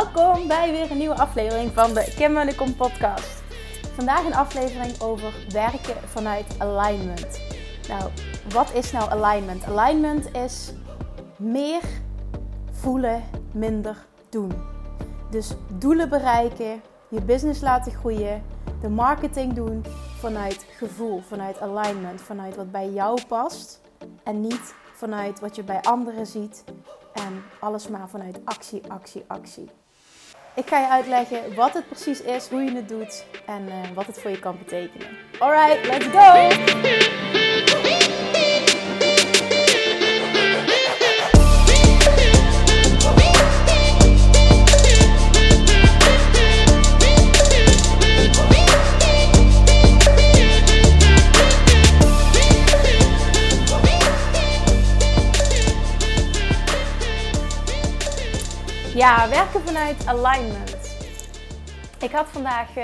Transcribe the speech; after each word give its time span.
Welkom 0.00 0.48
bij 0.48 0.70
weer 0.70 0.90
een 0.90 0.98
nieuwe 0.98 1.18
aflevering 1.18 1.72
van 1.72 1.94
de 1.94 2.12
Kim 2.16 2.54
Kom 2.56 2.76
podcast. 2.76 3.42
Vandaag 3.94 4.24
een 4.24 4.34
aflevering 4.34 5.00
over 5.00 5.46
werken 5.48 6.08
vanuit 6.08 6.46
alignment. 6.58 7.40
Nou, 7.88 8.10
wat 8.48 8.74
is 8.74 8.92
nou 8.92 9.10
alignment? 9.10 9.64
Alignment 9.64 10.34
is 10.34 10.72
meer 11.38 11.82
voelen, 12.70 13.22
minder 13.52 14.06
doen. 14.28 14.52
Dus 15.30 15.54
doelen 15.78 16.08
bereiken, 16.08 16.82
je 17.08 17.22
business 17.22 17.60
laten 17.60 17.92
groeien, 17.92 18.42
de 18.80 18.88
marketing 18.88 19.52
doen 19.52 19.84
vanuit 20.18 20.66
gevoel, 20.76 21.20
vanuit 21.20 21.60
alignment, 21.60 22.20
vanuit 22.20 22.56
wat 22.56 22.70
bij 22.70 22.90
jou 22.90 23.20
past 23.28 23.80
en 24.24 24.40
niet 24.40 24.74
vanuit 24.92 25.40
wat 25.40 25.56
je 25.56 25.62
bij 25.62 25.80
anderen 25.80 26.26
ziet 26.26 26.64
en 27.12 27.42
alles 27.60 27.88
maar 27.88 28.08
vanuit 28.08 28.40
actie, 28.44 28.82
actie, 28.88 29.24
actie. 29.26 29.79
Ik 30.54 30.68
ga 30.68 30.78
je 30.78 30.88
uitleggen 30.88 31.54
wat 31.54 31.74
het 31.74 31.86
precies 31.88 32.22
is, 32.22 32.48
hoe 32.48 32.62
je 32.62 32.74
het 32.74 32.88
doet 32.88 33.24
en 33.46 33.62
uh, 33.68 33.74
wat 33.94 34.06
het 34.06 34.20
voor 34.20 34.30
je 34.30 34.38
kan 34.38 34.58
betekenen. 34.58 35.08
Alright, 35.38 35.86
let's 35.86 36.06
go! 36.06 37.39
Werken 59.10 59.60
vanuit 59.60 60.06
alignment. 60.06 60.96
Ik 62.00 62.10
had 62.10 62.26
vandaag 62.28 62.68
uh, 62.68 62.74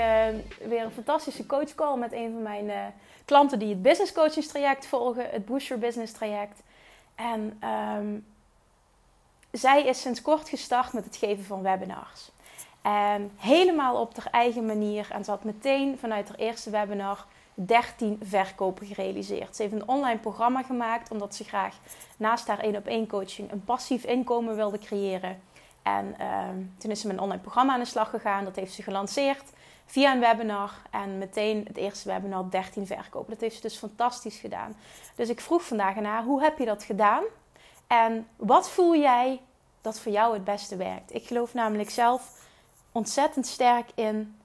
weer 0.67 0.83
een 0.83 0.91
fantastische 0.91 1.45
coachcall 1.45 1.97
met 1.97 2.11
een 2.13 2.31
van 2.31 2.41
mijn 2.41 2.65
uh, 2.65 2.85
klanten 3.25 3.59
die 3.59 3.69
het 3.69 3.81
business 3.81 4.11
coachingstraject 4.11 4.85
volgen, 4.85 5.29
het 5.29 5.45
Boost 5.45 5.67
Your 5.67 5.83
Business 5.83 6.13
traject. 6.13 6.61
En 7.15 7.61
um, 7.97 8.25
zij 9.51 9.83
is 9.83 10.01
sinds 10.01 10.21
kort 10.21 10.49
gestart 10.49 10.93
met 10.93 11.05
het 11.05 11.15
geven 11.15 11.43
van 11.45 11.61
webinars. 11.61 12.31
En 12.81 13.31
helemaal 13.37 14.01
op 14.01 14.17
haar 14.17 14.31
eigen 14.31 14.65
manier. 14.65 15.07
En 15.11 15.23
ze 15.23 15.31
had 15.31 15.43
meteen 15.43 15.97
vanuit 15.97 16.27
haar 16.27 16.37
eerste 16.37 16.69
webinar 16.69 17.25
13 17.53 18.19
verkopen 18.23 18.87
gerealiseerd. 18.87 19.55
Ze 19.55 19.61
heeft 19.61 19.73
een 19.73 19.87
online 19.87 20.19
programma 20.19 20.63
gemaakt 20.63 21.11
omdat 21.11 21.35
ze 21.35 21.43
graag 21.43 21.75
naast 22.17 22.47
haar 22.47 22.59
één 22.59 22.75
op 22.75 22.85
één 22.85 23.07
coaching 23.07 23.51
een 23.51 23.63
passief 23.63 24.03
inkomen 24.03 24.55
wilde 24.55 24.79
creëren. 24.79 25.41
En 25.95 26.15
ehm, 26.17 26.61
toen 26.77 26.91
is 26.91 27.01
ze 27.01 27.07
met 27.07 27.15
een 27.15 27.21
online 27.21 27.41
programma 27.41 27.73
aan 27.73 27.79
de 27.79 27.85
slag 27.85 28.09
gegaan. 28.09 28.43
Dat 28.43 28.55
heeft 28.55 28.73
ze 28.73 28.83
gelanceerd 28.83 29.43
via 29.85 30.13
een 30.13 30.19
webinar. 30.19 30.71
En 30.91 31.17
meteen 31.17 31.65
het 31.67 31.77
eerste 31.77 32.09
webinar 32.09 32.49
13 32.49 32.87
verkopen. 32.87 33.29
Dat 33.33 33.41
heeft 33.41 33.55
ze 33.55 33.61
dus 33.61 33.77
fantastisch 33.77 34.37
gedaan. 34.37 34.75
Dus 35.15 35.29
ik 35.29 35.41
vroeg 35.41 35.63
vandaag 35.63 35.97
aan 35.97 36.03
haar, 36.03 36.23
hoe 36.23 36.41
heb 36.41 36.57
je 36.57 36.65
dat 36.65 36.83
gedaan? 36.83 37.23
En 37.87 38.27
wat 38.35 38.69
voel 38.69 38.95
jij 38.95 39.41
dat 39.81 39.99
voor 39.99 40.11
jou 40.11 40.33
het 40.33 40.43
beste 40.43 40.75
werkt? 40.75 41.13
Ik 41.13 41.27
geloof 41.27 41.53
namelijk 41.53 41.89
zelf 41.89 42.45
ontzettend 42.91 43.47
sterk 43.47 43.89
in 43.95 44.39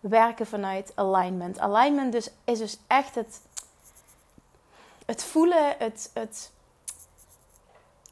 werken 0.00 0.46
vanuit 0.46 0.92
alignment. 0.94 1.58
Alignment 1.58 2.12
dus, 2.12 2.30
is 2.44 2.58
dus 2.58 2.78
echt 2.86 3.14
het, 3.14 3.40
het 5.06 5.24
voelen, 5.24 5.74
het, 5.78 6.10
het 6.14 6.50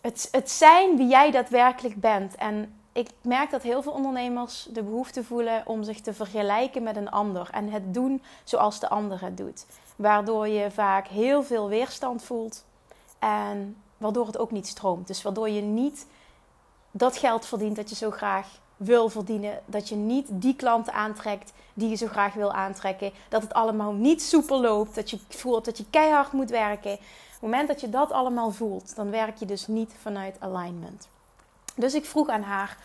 het, 0.05 0.29
het 0.31 0.51
zijn 0.51 0.97
wie 0.97 1.07
jij 1.07 1.31
daadwerkelijk 1.31 2.01
bent. 2.01 2.35
En 2.35 2.75
ik 2.93 3.09
merk 3.21 3.51
dat 3.51 3.63
heel 3.63 3.83
veel 3.83 3.93
ondernemers 3.93 4.69
de 4.71 4.83
behoefte 4.83 5.25
voelen 5.25 5.63
om 5.67 5.83
zich 5.83 6.01
te 6.01 6.15
vergelijken 6.15 6.83
met 6.83 6.97
een 6.97 7.11
ander 7.11 7.49
en 7.53 7.71
het 7.71 7.95
doen 7.95 8.23
zoals 8.45 8.81
de 8.81 8.89
ander 8.89 9.21
het 9.21 9.37
doet. 9.37 9.67
Waardoor 9.97 10.49
je 10.49 10.71
vaak 10.71 11.07
heel 11.07 11.43
veel 11.43 11.69
weerstand 11.69 12.23
voelt 12.23 12.65
en 13.19 13.77
waardoor 13.97 14.27
het 14.27 14.39
ook 14.39 14.51
niet 14.51 14.67
stroomt. 14.67 15.07
Dus 15.07 15.23
waardoor 15.23 15.49
je 15.49 15.61
niet 15.61 16.07
dat 16.91 17.17
geld 17.17 17.47
verdient 17.47 17.77
dat 17.77 17.89
je 17.89 17.97
zo 17.97 18.11
graag 18.11 18.47
wil 18.77 19.09
verdienen. 19.09 19.61
Dat 19.67 19.89
je 19.89 19.97
niet 19.97 20.27
die 20.31 20.57
klanten 20.57 20.93
aantrekt 20.93 21.53
die 21.75 21.89
je 21.89 21.97
zo 21.97 22.07
graag 22.07 22.35
wil 22.35 22.53
aantrekken. 22.53 23.13
Dat 23.29 23.43
het 23.43 23.55
allemaal 23.55 23.93
niet 23.93 24.23
soepel 24.23 24.61
loopt. 24.61 24.95
Dat 24.95 25.11
je 25.11 25.19
voelt 25.29 25.65
dat 25.65 25.79
je 25.79 25.85
keihard 25.91 26.33
moet 26.33 26.51
werken 26.51 26.99
het 27.45 27.53
moment 27.53 27.69
dat 27.69 27.81
je 27.81 27.91
dat 27.91 28.13
allemaal 28.13 28.51
voelt, 28.51 28.97
dan 28.97 29.11
werk 29.11 29.37
je 29.37 29.47
dus 29.47 29.67
niet 29.67 29.95
vanuit 30.01 30.41
alignment. 30.41 31.09
Dus 31.77 31.95
ik 31.95 32.05
vroeg 32.05 32.29
aan 32.29 32.43
haar: 32.43 32.79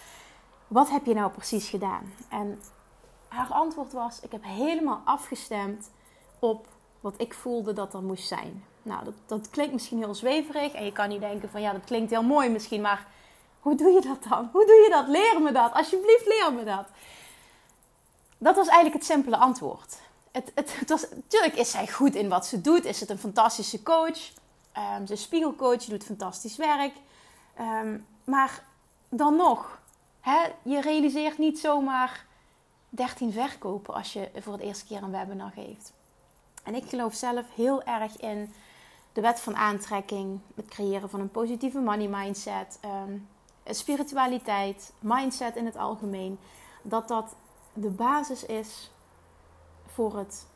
wat 0.68 0.90
heb 0.90 1.06
je 1.06 1.14
nou 1.14 1.31
precies 1.31 1.70
gedaan? 1.70 2.14
En 2.30 2.62
haar 3.28 3.52
antwoord 3.52 3.94
was: 3.94 4.20
ik 4.20 4.31
heb 4.31 4.44
helemaal 4.44 5.02
afgestemd 5.06 5.90
op 6.40 6.68
wat 7.00 7.14
ik 7.18 7.34
voelde 7.34 7.74
dat 7.74 7.94
er 7.94 8.02
moest 8.02 8.28
zijn. 8.28 8.64
Nou, 8.81 9.03
dat, 9.03 9.14
dat 9.25 9.50
klinkt 9.50 9.74
misschien 9.74 9.97
heel 9.97 10.16
zweverig 10.16 10.74
en 10.74 10.86
je 10.86 10.91
kan 10.91 11.09
niet 11.09 11.20
denken 11.20 11.50
van 11.50 11.62
ja, 11.62 11.72
dat 11.72 11.84
klinkt 11.84 12.12
heel 12.12 12.24
mooi 12.24 12.50
misschien, 12.50 12.81
maar 12.81 13.08
hoe 13.59 13.76
doe 13.76 13.91
je 13.91 14.02
dat 14.02 14.24
dan? 14.30 14.50
Hoe 14.52 14.66
doe 14.66 14.76
je 14.76 14.90
dat? 14.90 15.08
Leer 15.08 15.41
me 15.41 15.52
dat. 15.52 15.74
Alsjeblieft, 15.74 16.28
leer 16.28 16.53
me 16.53 16.64
dat. 16.64 16.88
Dat 18.38 18.56
was 18.56 18.68
eigenlijk 18.68 18.96
het 18.96 19.06
simpele 19.06 19.38
antwoord. 19.38 19.97
Het, 20.31 20.52
het, 20.56 20.80
het 20.80 20.90
was, 20.90 21.06
natuurlijk 21.09 21.56
is 21.56 21.72
zij 21.72 21.88
goed 21.88 22.16
in 22.16 22.30
wat 22.30 22.46
ze 22.46 22.62
doet. 22.62 22.86
Is 22.86 23.00
het 23.00 23.09
een 23.09 23.20
fantastische 23.20 23.84
coach? 23.84 24.38
Um, 24.78 25.07
ze 25.07 25.13
is 25.13 25.22
spiegelcoach, 25.22 25.84
doet 25.84 26.03
fantastisch 26.03 26.56
werk. 26.57 26.94
Ehm, 27.56 27.97
maar 28.24 28.63
dan 29.09 29.35
nog, 29.35 29.81
hè, 30.19 30.47
je 30.63 30.81
realiseert 30.81 31.38
niet 31.38 31.59
zomaar 31.59 32.25
13 32.90 33.31
verkopen 33.31 33.94
als 33.94 34.13
je 34.13 34.29
voor 34.40 34.53
het 34.53 34.62
eerste 34.62 34.85
keer 34.85 35.03
een 35.03 35.12
webinar 35.12 35.52
geeft. 35.52 35.94
En 36.63 36.75
ik 36.75 36.90
geloof 36.90 37.13
zelf 37.13 37.46
heel 37.56 37.84
erg 37.84 38.18
in 38.18 38.53
de 39.13 39.22
wet 39.22 39.40
van 39.40 39.56
aantrekking, 39.56 40.40
het 40.56 40.68
creëren 40.68 41.09
van 41.09 41.19
een 41.19 41.31
positieve 41.31 41.79
money 41.79 42.08
mindset, 42.08 42.79
um, 42.85 43.28
spiritualiteit, 43.66 44.94
mindset 45.00 45.56
in 45.56 45.66
het 45.66 45.78
algemeen. 45.78 46.40
Dat 46.81 47.08
dat 47.08 47.35
de 47.74 47.90
basis 47.90 48.46
is 48.46 48.91
voor 49.85 50.18
het 50.18 50.47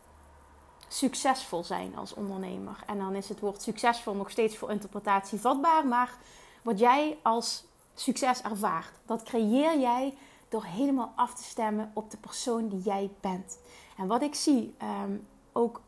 succesvol 0.93 1.63
zijn 1.63 1.95
als 1.95 2.13
ondernemer. 2.13 2.83
En 2.87 2.97
dan 2.97 3.15
is 3.15 3.29
het 3.29 3.39
woord 3.39 3.61
succesvol 3.61 4.13
nog 4.13 4.29
steeds 4.29 4.57
voor 4.57 4.71
interpretatie 4.71 5.39
vatbaar. 5.39 5.87
Maar 5.87 6.17
wat 6.61 6.79
jij 6.79 7.17
als 7.21 7.63
succes 7.93 8.41
ervaart, 8.41 8.91
dat 9.05 9.23
creëer 9.23 9.79
jij 9.79 10.17
door 10.49 10.63
helemaal 10.63 11.13
af 11.15 11.33
te 11.33 11.43
stemmen 11.43 11.91
op 11.93 12.11
de 12.11 12.17
persoon 12.17 12.67
die 12.67 12.81
jij 12.81 13.11
bent. 13.21 13.59
En 13.97 14.07
wat 14.07 14.21
ik 14.21 14.35
zie, 14.35 14.75
ehm, 14.77 15.17
ook 15.51 15.81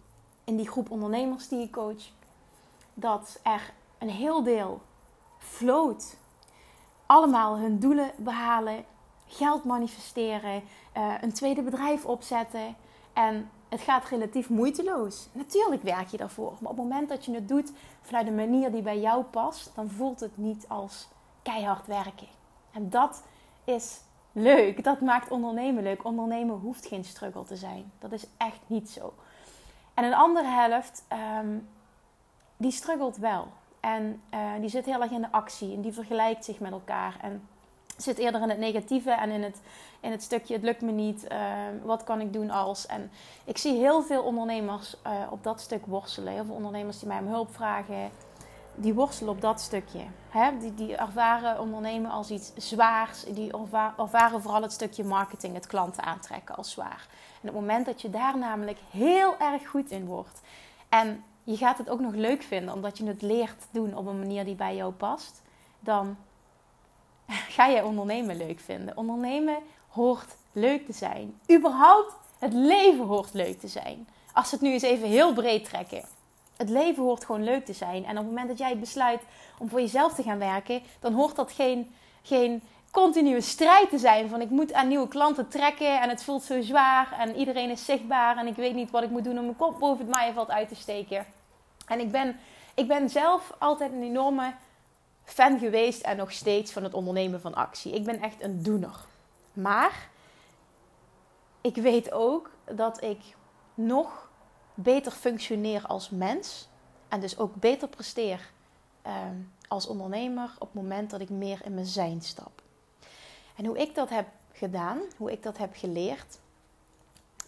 in 0.43 0.55
die 0.55 0.67
groep 0.67 0.91
ondernemers 0.91 1.47
die 1.47 1.61
ik 1.61 1.71
coach, 1.71 2.03
dat 2.93 3.39
er 3.43 3.73
een 3.97 4.09
heel 4.09 4.43
deel 4.43 4.81
float. 5.37 6.17
Allemaal 7.05 7.57
hun 7.57 7.79
doelen 7.79 8.11
behalen, 8.17 8.85
geld 9.27 9.63
manifesteren, 9.63 10.63
uh, 10.97 11.13
een 11.21 11.33
tweede 11.33 11.61
bedrijf 11.61 12.05
opzetten. 12.05 12.75
En 13.13 13.49
het 13.69 13.81
gaat 13.81 14.05
relatief 14.05 14.49
moeiteloos. 14.49 15.27
Natuurlijk 15.31 15.83
werk 15.83 16.07
je 16.07 16.17
daarvoor. 16.17 16.53
Maar 16.59 16.71
op 16.71 16.77
het 16.77 16.85
moment 16.85 17.09
dat 17.09 17.25
je 17.25 17.33
het 17.33 17.47
doet 17.47 17.71
vanuit 18.01 18.27
een 18.27 18.35
manier 18.35 18.71
die 18.71 18.81
bij 18.81 18.99
jou 18.99 19.23
past, 19.23 19.71
dan 19.75 19.89
voelt 19.89 20.19
het 20.19 20.37
niet 20.37 20.65
als 20.67 21.07
keihard 21.41 21.87
werken. 21.87 22.27
En 22.71 22.89
dat 22.89 23.23
is 23.63 24.01
leuk. 24.31 24.83
Dat 24.83 25.01
maakt 25.01 25.31
ondernemen 25.31 25.83
leuk. 25.83 26.03
Ondernemen 26.03 26.59
hoeft 26.59 26.85
geen 26.85 27.03
struggle 27.03 27.43
te 27.43 27.55
zijn. 27.55 27.91
Dat 27.99 28.11
is 28.11 28.27
echt 28.37 28.59
niet 28.67 28.89
zo. 28.89 29.13
En 29.93 30.03
een 30.03 30.13
andere 30.13 30.47
helft, 30.47 31.05
um, 31.39 31.67
die 32.57 32.71
struggelt 32.71 33.17
wel. 33.17 33.47
En 33.79 34.21
uh, 34.33 34.39
die 34.59 34.69
zit 34.69 34.85
heel 34.85 35.01
erg 35.01 35.11
in 35.11 35.21
de 35.21 35.31
actie 35.31 35.73
en 35.73 35.81
die 35.81 35.93
vergelijkt 35.93 36.45
zich 36.45 36.59
met 36.59 36.71
elkaar. 36.71 37.17
En 37.21 37.47
zit 37.97 38.17
eerder 38.17 38.41
in 38.41 38.49
het 38.49 38.57
negatieve 38.57 39.11
en 39.11 39.29
in 39.29 39.43
het, 39.43 39.61
in 39.99 40.11
het 40.11 40.23
stukje 40.23 40.53
het 40.53 40.63
lukt 40.63 40.81
me 40.81 40.91
niet, 40.91 41.27
uh, 41.31 41.37
wat 41.83 42.03
kan 42.03 42.21
ik 42.21 42.33
doen 42.33 42.49
als. 42.49 42.85
En 42.85 43.11
ik 43.45 43.57
zie 43.57 43.77
heel 43.77 44.03
veel 44.03 44.23
ondernemers 44.23 44.95
uh, 45.07 45.13
op 45.29 45.43
dat 45.43 45.61
stuk 45.61 45.85
worstelen. 45.85 46.33
Heel 46.33 46.45
veel 46.45 46.55
ondernemers 46.55 46.99
die 46.99 47.07
mij 47.07 47.19
om 47.19 47.27
hulp 47.27 47.55
vragen, 47.55 48.09
die 48.75 48.93
worstelen 48.93 49.33
op 49.33 49.41
dat 49.41 49.61
stukje. 49.61 50.01
Hè? 50.29 50.57
Die, 50.57 50.73
die 50.73 50.95
ervaren 50.95 51.59
ondernemen 51.59 52.11
als 52.11 52.29
iets 52.29 52.51
zwaars. 52.55 53.23
Die 53.23 53.51
ervaren 53.97 54.41
vooral 54.41 54.61
het 54.61 54.73
stukje 54.73 55.03
marketing, 55.03 55.53
het 55.53 55.67
klanten 55.67 56.03
aantrekken 56.03 56.55
als 56.55 56.71
zwaar. 56.71 57.07
En 57.41 57.49
op 57.49 57.55
het 57.55 57.65
moment 57.65 57.85
dat 57.85 58.01
je 58.01 58.09
daar 58.09 58.37
namelijk 58.37 58.79
heel 58.91 59.37
erg 59.37 59.67
goed 59.67 59.91
in 59.91 60.05
wordt 60.05 60.41
en 60.89 61.23
je 61.43 61.57
gaat 61.57 61.77
het 61.77 61.89
ook 61.89 61.99
nog 61.99 62.13
leuk 62.13 62.43
vinden 62.43 62.73
omdat 62.73 62.97
je 62.97 63.05
het 63.05 63.21
leert 63.21 63.67
doen 63.71 63.95
op 63.95 64.05
een 64.05 64.19
manier 64.19 64.45
die 64.45 64.55
bij 64.55 64.75
jou 64.75 64.93
past, 64.93 65.41
dan 65.79 66.17
ga 67.27 67.65
je 67.65 67.85
ondernemen 67.85 68.37
leuk 68.37 68.59
vinden. 68.59 68.97
Ondernemen 68.97 69.57
hoort 69.89 70.35
leuk 70.51 70.85
te 70.85 70.93
zijn. 70.93 71.39
Überhaupt, 71.51 72.13
het 72.39 72.53
leven 72.53 73.05
hoort 73.05 73.33
leuk 73.33 73.59
te 73.59 73.67
zijn. 73.67 74.07
Als 74.33 74.49
we 74.49 74.55
het 74.55 74.65
nu 74.65 74.71
eens 74.71 74.81
even 74.81 75.07
heel 75.07 75.33
breed 75.33 75.65
trekken. 75.65 76.03
Het 76.57 76.69
leven 76.69 77.03
hoort 77.03 77.25
gewoon 77.25 77.43
leuk 77.43 77.65
te 77.65 77.73
zijn. 77.73 78.05
En 78.05 78.11
op 78.11 78.17
het 78.17 78.25
moment 78.25 78.47
dat 78.47 78.57
jij 78.57 78.77
besluit 78.77 79.21
om 79.57 79.69
voor 79.69 79.79
jezelf 79.79 80.13
te 80.13 80.23
gaan 80.23 80.39
werken, 80.39 80.81
dan 80.99 81.13
hoort 81.13 81.35
dat 81.35 81.51
geen, 81.51 81.95
geen 82.23 82.61
continue 82.91 83.41
strijd 83.41 83.89
te 83.89 83.97
zijn. 83.97 84.29
Van 84.29 84.41
ik 84.41 84.49
moet 84.49 84.73
aan 84.73 84.87
nieuwe 84.87 85.07
klanten 85.07 85.47
trekken 85.47 86.01
en 86.01 86.09
het 86.09 86.23
voelt 86.23 86.43
zo 86.43 86.61
zwaar. 86.61 87.15
En 87.19 87.35
iedereen 87.35 87.69
is 87.69 87.85
zichtbaar 87.85 88.37
en 88.37 88.47
ik 88.47 88.55
weet 88.55 88.75
niet 88.75 88.91
wat 88.91 89.03
ik 89.03 89.09
moet 89.09 89.23
doen 89.23 89.37
om 89.37 89.43
mijn 89.43 89.55
kop 89.55 89.79
boven 89.79 90.05
het 90.05 90.15
maaiveld 90.15 90.49
uit 90.49 90.67
te 90.67 90.75
steken. 90.75 91.25
En 91.87 91.99
ik 91.99 92.11
ben, 92.11 92.39
ik 92.73 92.87
ben 92.87 93.09
zelf 93.09 93.53
altijd 93.57 93.91
een 93.91 94.03
enorme 94.03 94.53
fan 95.25 95.59
geweest 95.59 96.01
en 96.01 96.17
nog 96.17 96.31
steeds 96.31 96.71
van 96.71 96.83
het 96.83 96.93
ondernemen 96.93 97.41
van 97.41 97.53
actie. 97.53 97.93
Ik 97.93 98.03
ben 98.03 98.21
echt 98.21 98.43
een 98.43 98.63
doener. 98.63 99.05
Maar 99.53 100.09
ik 101.61 101.75
weet 101.75 102.11
ook 102.11 102.51
dat 102.75 103.03
ik 103.03 103.19
nog 103.73 104.29
beter 104.73 105.11
functioneer 105.11 105.87
als 105.87 106.09
mens. 106.09 106.67
En 107.07 107.19
dus 107.19 107.37
ook 107.37 107.55
beter 107.55 107.87
presteer 107.87 108.51
ehm, 109.01 109.35
als 109.67 109.87
ondernemer 109.87 110.53
op 110.59 110.67
het 110.73 110.81
moment 110.81 111.09
dat 111.09 111.21
ik 111.21 111.29
meer 111.29 111.59
in 111.63 111.73
mijn 111.73 111.85
zijn 111.85 112.21
stap. 112.21 112.61
En 113.55 113.65
hoe 113.65 113.77
ik 113.77 113.95
dat 113.95 114.09
heb 114.09 114.27
gedaan, 114.51 115.01
hoe 115.17 115.31
ik 115.31 115.43
dat 115.43 115.57
heb 115.57 115.75
geleerd, 115.75 116.39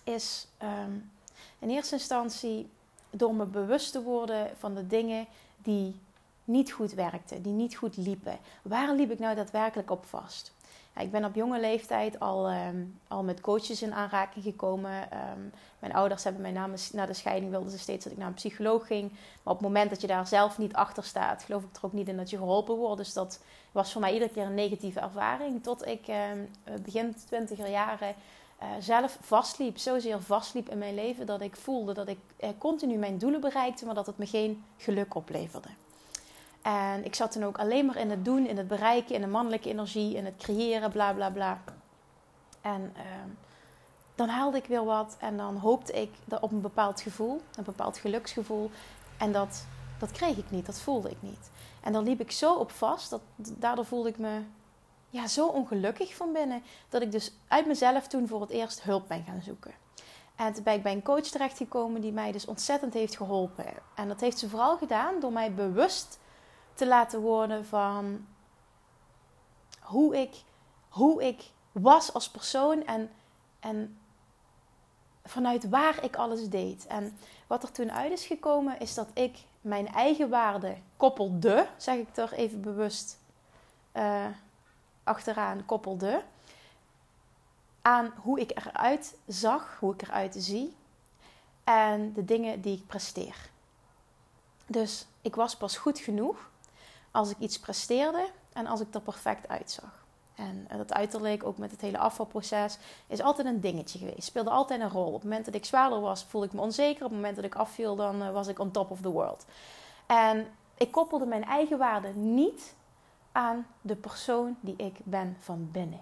is 0.03 0.47
um, 0.63 1.11
in 1.59 1.69
eerste 1.69 1.95
instantie 1.95 2.69
door 3.09 3.35
me 3.35 3.45
bewust 3.45 3.91
te 3.91 4.01
worden 4.01 4.51
van 4.57 4.75
de 4.75 4.87
dingen 4.87 5.27
die 5.57 5.99
niet 6.47 6.71
goed 6.71 6.93
werkten, 6.93 7.41
die 7.41 7.53
niet 7.53 7.75
goed 7.75 7.97
liepen. 7.97 8.37
Waar 8.61 8.93
liep 8.93 9.11
ik 9.11 9.19
nou 9.19 9.35
daadwerkelijk 9.35 9.91
op 9.91 10.05
vast? 10.05 10.55
ik 10.99 11.11
ben 11.11 11.25
op 11.25 11.35
jonge 11.35 11.59
leeftijd 11.59 12.19
al, 12.19 12.47
ehm, 12.47 12.85
al 13.07 13.23
met 13.23 13.41
coaches 13.41 13.81
in 13.81 13.93
aanraking 13.93 14.43
gekomen. 14.43 15.11
Ehm, 15.11 15.41
mijn 15.79 15.93
ouders 15.93 16.23
hebben 16.23 16.41
mij 16.41 16.51
na, 16.51 16.69
na, 16.91 17.05
de 17.05 17.13
scheiding 17.13 17.51
wilden 17.51 17.71
ze 17.71 17.79
steeds 17.79 18.03
dat 18.03 18.13
ik 18.13 18.19
naar 18.19 18.27
een 18.27 18.33
psycholoog 18.33 18.87
ging. 18.87 19.09
Maar 19.11 19.53
op 19.53 19.59
het 19.59 19.67
moment 19.67 19.89
dat 19.89 20.01
je 20.01 20.07
daar 20.07 20.27
zelf 20.27 20.57
niet 20.57 20.73
achter 20.73 21.03
staat, 21.03 21.43
geloof 21.43 21.63
ik 21.63 21.75
er 21.75 21.85
ook 21.85 21.93
niet 21.93 22.07
in 22.07 22.17
dat 22.17 22.29
je 22.29 22.37
geholpen 22.37 22.75
wordt. 22.75 22.97
Dus 22.97 23.13
dat 23.13 23.39
was 23.71 23.91
voor 23.91 24.01
mij 24.01 24.13
iedere 24.13 24.31
keer 24.31 24.45
een 24.45 24.53
negatieve 24.53 24.99
ervaring. 24.99 25.63
Tot 25.63 25.87
ik 25.87 26.07
ehm, 26.07 26.39
begin 26.81 27.15
twintiger 27.25 27.69
jaren 27.69 28.15
uh, 28.61 28.67
zelf 28.79 29.17
vastliep. 29.21 29.77
Zozeer 29.77 30.21
vastliep 30.21 30.69
in 30.69 30.77
mijn 30.77 30.95
leven 30.95 31.25
dat 31.25 31.41
ik 31.41 31.55
voelde 31.55 31.93
dat 31.93 32.07
ik 32.07 32.19
uh, 32.39 32.49
continu 32.57 32.97
mijn 32.97 33.17
doelen 33.17 33.41
bereikte, 33.41 33.85
maar 33.85 33.95
dat 33.95 34.05
het 34.05 34.17
me 34.17 34.25
geen 34.25 34.63
geluk 34.77 35.15
opleverde. 35.15 35.69
En 36.67 37.05
ik 37.05 37.15
zat 37.15 37.31
toen 37.31 37.43
ook 37.43 37.57
alleen 37.57 37.85
maar 37.85 37.95
in 37.95 38.09
het 38.09 38.25
doen, 38.25 38.47
in 38.47 38.57
het 38.57 38.67
bereiken, 38.67 39.15
in 39.15 39.21
de 39.21 39.27
mannelijke 39.27 39.69
energie, 39.69 40.15
in 40.15 40.25
het 40.25 40.37
creëren, 40.37 40.91
bla 40.91 41.13
bla 41.13 41.29
bla. 41.29 41.61
En 42.61 42.93
uh, 42.97 43.03
dan 44.15 44.29
haalde 44.29 44.57
ik 44.57 44.65
weer 44.65 44.85
wat 44.85 45.17
en 45.19 45.37
dan 45.37 45.57
hoopte 45.57 45.93
ik 45.93 46.09
op 46.41 46.51
een 46.51 46.61
bepaald 46.61 47.01
gevoel, 47.01 47.41
een 47.55 47.63
bepaald 47.63 47.97
geluksgevoel. 47.97 48.71
En 49.17 49.31
dat, 49.31 49.65
dat 49.99 50.11
kreeg 50.11 50.37
ik 50.37 50.51
niet, 50.51 50.65
dat 50.65 50.79
voelde 50.79 51.09
ik 51.09 51.17
niet. 51.19 51.49
En 51.83 51.93
dan 51.93 52.03
liep 52.03 52.19
ik 52.19 52.31
zo 52.31 52.53
op 52.53 52.71
vast, 52.71 53.09
dat, 53.09 53.21
daardoor 53.35 53.85
voelde 53.85 54.09
ik 54.09 54.17
me 54.17 54.41
ja, 55.09 55.27
zo 55.27 55.47
ongelukkig 55.47 56.15
van 56.15 56.33
binnen, 56.33 56.63
dat 56.89 57.01
ik 57.01 57.11
dus 57.11 57.31
uit 57.47 57.65
mezelf 57.65 58.07
toen 58.07 58.27
voor 58.27 58.41
het 58.41 58.49
eerst 58.49 58.83
hulp 58.83 59.07
ben 59.07 59.23
gaan 59.23 59.41
zoeken. 59.41 59.73
En 60.35 60.53
toen 60.53 60.63
ben 60.63 60.73
ik 60.73 60.83
bij 60.83 60.93
een 60.93 61.03
coach 61.03 61.27
terechtgekomen 61.27 62.01
die 62.01 62.11
mij 62.11 62.31
dus 62.31 62.45
ontzettend 62.45 62.93
heeft 62.93 63.17
geholpen. 63.17 63.65
En 63.95 64.07
dat 64.07 64.19
heeft 64.19 64.39
ze 64.39 64.49
vooral 64.49 64.77
gedaan 64.77 65.19
door 65.19 65.31
mij 65.31 65.53
bewust 65.53 66.19
te 66.77 66.87
laten 66.87 67.21
worden 67.21 67.65
van 67.65 68.27
hoe 69.81 70.17
ik, 70.17 70.43
hoe 70.89 71.23
ik 71.23 71.51
was 71.71 72.13
als 72.13 72.29
persoon 72.29 72.85
en, 72.85 73.11
en 73.59 73.99
vanuit 75.23 75.69
waar 75.69 76.03
ik 76.03 76.15
alles 76.15 76.49
deed. 76.49 76.87
En 76.87 77.17
wat 77.47 77.63
er 77.63 77.71
toen 77.71 77.91
uit 77.91 78.11
is 78.11 78.25
gekomen 78.25 78.79
is 78.79 78.93
dat 78.93 79.09
ik 79.13 79.37
mijn 79.61 79.87
eigen 79.87 80.29
waarde 80.29 80.77
koppelde, 80.97 81.67
zeg 81.77 81.97
ik 81.97 82.17
er 82.17 82.33
even 82.33 82.61
bewust 82.61 83.19
uh, 83.93 84.25
achteraan, 85.03 85.65
koppelde 85.65 86.23
aan 87.81 88.13
hoe 88.21 88.39
ik 88.39 88.51
eruit 88.51 89.17
zag, 89.27 89.77
hoe 89.79 89.93
ik 89.93 90.01
eruit 90.01 90.35
zie 90.37 90.75
en 91.63 92.13
de 92.13 92.25
dingen 92.25 92.61
die 92.61 92.77
ik 92.77 92.87
presteer. 92.87 93.49
Dus 94.65 95.05
ik 95.21 95.35
was 95.35 95.57
pas 95.57 95.77
goed 95.77 95.99
genoeg 95.99 96.49
als 97.17 97.29
ik 97.29 97.39
iets 97.39 97.59
presteerde 97.59 98.29
en 98.53 98.67
als 98.67 98.79
ik 98.79 98.93
er 98.93 99.01
perfect 99.01 99.47
uitzag. 99.47 100.05
En 100.35 100.67
dat 100.77 100.93
uiterlijk, 100.93 101.43
ook 101.43 101.57
met 101.57 101.71
het 101.71 101.81
hele 101.81 101.97
afvalproces, 101.97 102.77
is 103.07 103.21
altijd 103.21 103.47
een 103.47 103.59
dingetje 103.59 103.99
geweest. 103.99 104.23
Speelde 104.23 104.49
altijd 104.49 104.81
een 104.81 104.89
rol. 104.89 105.07
Op 105.07 105.13
het 105.13 105.23
moment 105.23 105.45
dat 105.45 105.53
ik 105.53 105.65
zwaarder 105.65 105.99
was, 105.99 106.23
voelde 106.23 106.47
ik 106.47 106.53
me 106.53 106.61
onzeker. 106.61 107.03
Op 107.03 107.09
het 107.09 107.19
moment 107.19 107.35
dat 107.35 107.45
ik 107.45 107.55
afviel, 107.55 107.95
dan 107.95 108.21
eh, 108.21 108.31
was 108.31 108.47
ik 108.47 108.59
on 108.59 108.71
top 108.71 108.91
of 108.91 109.01
the 109.01 109.09
world. 109.09 109.45
En 110.05 110.47
ik 110.77 110.91
koppelde 110.91 111.25
mijn 111.25 111.43
eigen 111.43 111.77
waarde 111.77 112.07
niet 112.13 112.75
aan 113.31 113.67
de 113.81 113.95
persoon 113.95 114.57
die 114.59 114.75
ik 114.75 114.97
ben 115.03 115.37
van 115.39 115.69
binnen. 115.71 116.01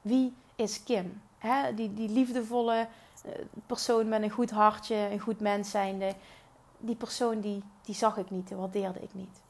Wie 0.00 0.34
is 0.56 0.82
Kim? 0.82 1.22
die, 1.74 1.94
die 1.94 2.08
liefdevolle 2.08 2.88
eh, 3.24 3.32
persoon 3.66 4.08
met 4.08 4.22
een 4.22 4.30
goed 4.30 4.50
hartje, 4.50 4.96
een 4.96 5.20
goed 5.20 5.40
mens 5.40 5.70
zijnde. 5.70 6.14
Die 6.78 6.96
persoon 6.96 7.40
die, 7.40 7.62
die 7.82 7.94
zag 7.94 8.16
ik 8.16 8.30
niet, 8.30 8.48
die 8.48 8.56
waardeerde 8.56 9.00
ik 9.00 9.14
niet. 9.14 9.40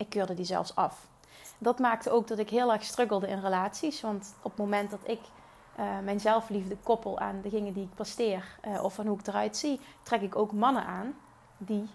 Ik 0.00 0.08
keurde 0.08 0.34
die 0.34 0.44
zelfs 0.44 0.74
af. 0.74 1.06
Dat 1.58 1.78
maakte 1.78 2.10
ook 2.10 2.28
dat 2.28 2.38
ik 2.38 2.50
heel 2.50 2.72
erg 2.72 2.84
struggelde 2.84 3.28
in 3.28 3.40
relaties. 3.40 4.00
Want 4.00 4.34
op 4.42 4.50
het 4.50 4.60
moment 4.60 4.90
dat 4.90 5.00
ik 5.02 5.20
uh, 5.78 5.98
mijn 6.04 6.20
zelfliefde 6.20 6.76
koppel 6.82 7.18
aan 7.18 7.40
de 7.42 7.48
dingen 7.48 7.72
die 7.72 7.82
ik 7.82 7.94
presteer 7.94 8.44
uh, 8.66 8.84
of 8.84 8.94
van 8.94 9.06
hoe 9.06 9.18
ik 9.18 9.26
eruit 9.26 9.56
zie, 9.56 9.80
trek 10.02 10.20
ik 10.20 10.36
ook 10.36 10.52
mannen 10.52 10.84
aan 10.84 11.14
die 11.56 11.88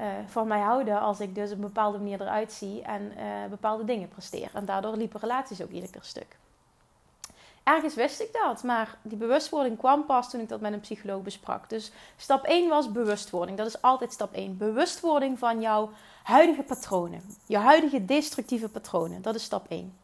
uh, 0.00 0.06
van 0.26 0.48
mij 0.48 0.60
houden 0.60 1.00
als 1.00 1.20
ik 1.20 1.34
dus 1.34 1.50
op 1.50 1.56
een 1.56 1.62
bepaalde 1.62 1.98
manier 1.98 2.20
eruit 2.20 2.52
zie 2.52 2.82
en 2.82 3.12
bepaalde 3.50 3.84
dingen 3.84 4.08
presteer. 4.08 4.50
En 4.52 4.64
daardoor 4.64 4.96
liepen 4.96 5.20
relaties 5.20 5.62
ook 5.62 5.70
iedere 5.70 5.92
keer 5.92 6.02
stuk. 6.04 6.36
Ergens 7.62 7.94
wist 7.94 8.20
ik 8.20 8.32
dat, 8.32 8.62
maar 8.62 8.98
die 9.02 9.18
bewustwording 9.18 9.78
kwam 9.78 10.06
pas 10.06 10.30
toen 10.30 10.40
ik 10.40 10.48
dat 10.48 10.60
met 10.60 10.72
een 10.72 10.80
psycholoog 10.80 11.22
besprak. 11.22 11.68
Dus 11.68 11.92
stap 12.16 12.44
1 12.44 12.68
was 12.68 12.92
bewustwording. 12.92 13.58
Dat 13.58 13.66
is 13.66 13.82
altijd 13.82 14.12
stap 14.12 14.34
1. 14.34 14.56
Bewustwording 14.56 15.38
van 15.38 15.60
jouw 15.60 15.90
huidige 16.26 16.62
patronen. 16.62 17.22
Je 17.46 17.56
huidige 17.56 18.04
destructieve 18.04 18.68
patronen. 18.68 19.22
Dat 19.22 19.34
is 19.34 19.42
stap 19.42 19.66
1. 19.68 19.96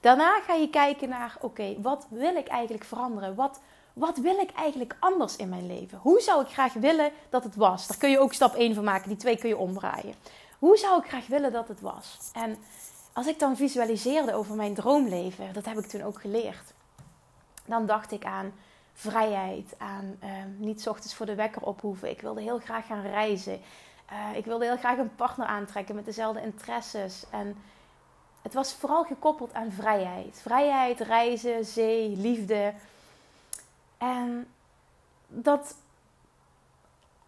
Daarna 0.00 0.40
ga 0.40 0.54
je 0.54 0.70
kijken 0.70 1.08
naar, 1.08 1.36
oké, 1.40 1.74
wat 1.80 2.06
wil 2.10 2.36
ik 2.36 2.46
eigenlijk 2.46 2.84
veranderen? 2.84 3.34
Wat, 3.34 3.60
wat 3.92 4.18
wil 4.18 4.38
ik 4.38 4.50
eigenlijk 4.50 4.96
anders 5.00 5.36
in 5.36 5.48
mijn 5.48 5.66
leven? 5.66 5.98
Hoe 5.98 6.20
zou 6.20 6.42
ik 6.42 6.48
graag 6.48 6.72
willen 6.72 7.10
dat 7.30 7.44
het 7.44 7.56
was? 7.56 7.86
Daar 7.86 7.96
kun 7.96 8.10
je 8.10 8.18
ook 8.18 8.32
stap 8.32 8.54
1 8.54 8.74
van 8.74 8.84
maken. 8.84 9.08
Die 9.08 9.18
twee 9.18 9.36
kun 9.36 9.48
je 9.48 9.56
omdraaien. 9.56 10.14
Hoe 10.58 10.76
zou 10.76 11.02
ik 11.02 11.08
graag 11.08 11.26
willen 11.26 11.52
dat 11.52 11.68
het 11.68 11.80
was? 11.80 12.18
En 12.32 12.58
als 13.12 13.26
ik 13.26 13.38
dan 13.38 13.56
visualiseerde 13.56 14.34
over 14.34 14.56
mijn 14.56 14.74
droomleven, 14.74 15.52
dat 15.52 15.64
heb 15.64 15.78
ik 15.78 15.86
toen 15.86 16.02
ook 16.02 16.20
geleerd 16.20 16.72
dan 17.64 17.86
dacht 17.86 18.12
ik 18.12 18.24
aan 18.24 18.52
vrijheid, 18.92 19.74
aan 19.78 20.16
uh, 20.24 20.30
niet 20.56 20.88
ochtends 20.88 21.14
voor 21.14 21.26
de 21.26 21.34
wekker 21.34 21.62
ophoeven. 21.62 22.10
Ik 22.10 22.20
wilde 22.20 22.40
heel 22.40 22.58
graag 22.58 22.86
gaan 22.86 23.02
reizen. 23.02 23.60
Uh, 24.12 24.36
ik 24.36 24.44
wilde 24.44 24.64
heel 24.64 24.76
graag 24.76 24.98
een 24.98 25.14
partner 25.14 25.46
aantrekken 25.46 25.94
met 25.94 26.04
dezelfde 26.04 26.42
interesses. 26.42 27.24
En 27.30 27.56
het 28.42 28.54
was 28.54 28.72
vooral 28.72 29.04
gekoppeld 29.04 29.54
aan 29.54 29.72
vrijheid. 29.72 30.40
Vrijheid, 30.42 31.00
reizen, 31.00 31.64
zee, 31.64 32.16
liefde. 32.16 32.74
En 33.98 34.46
dat 35.28 35.76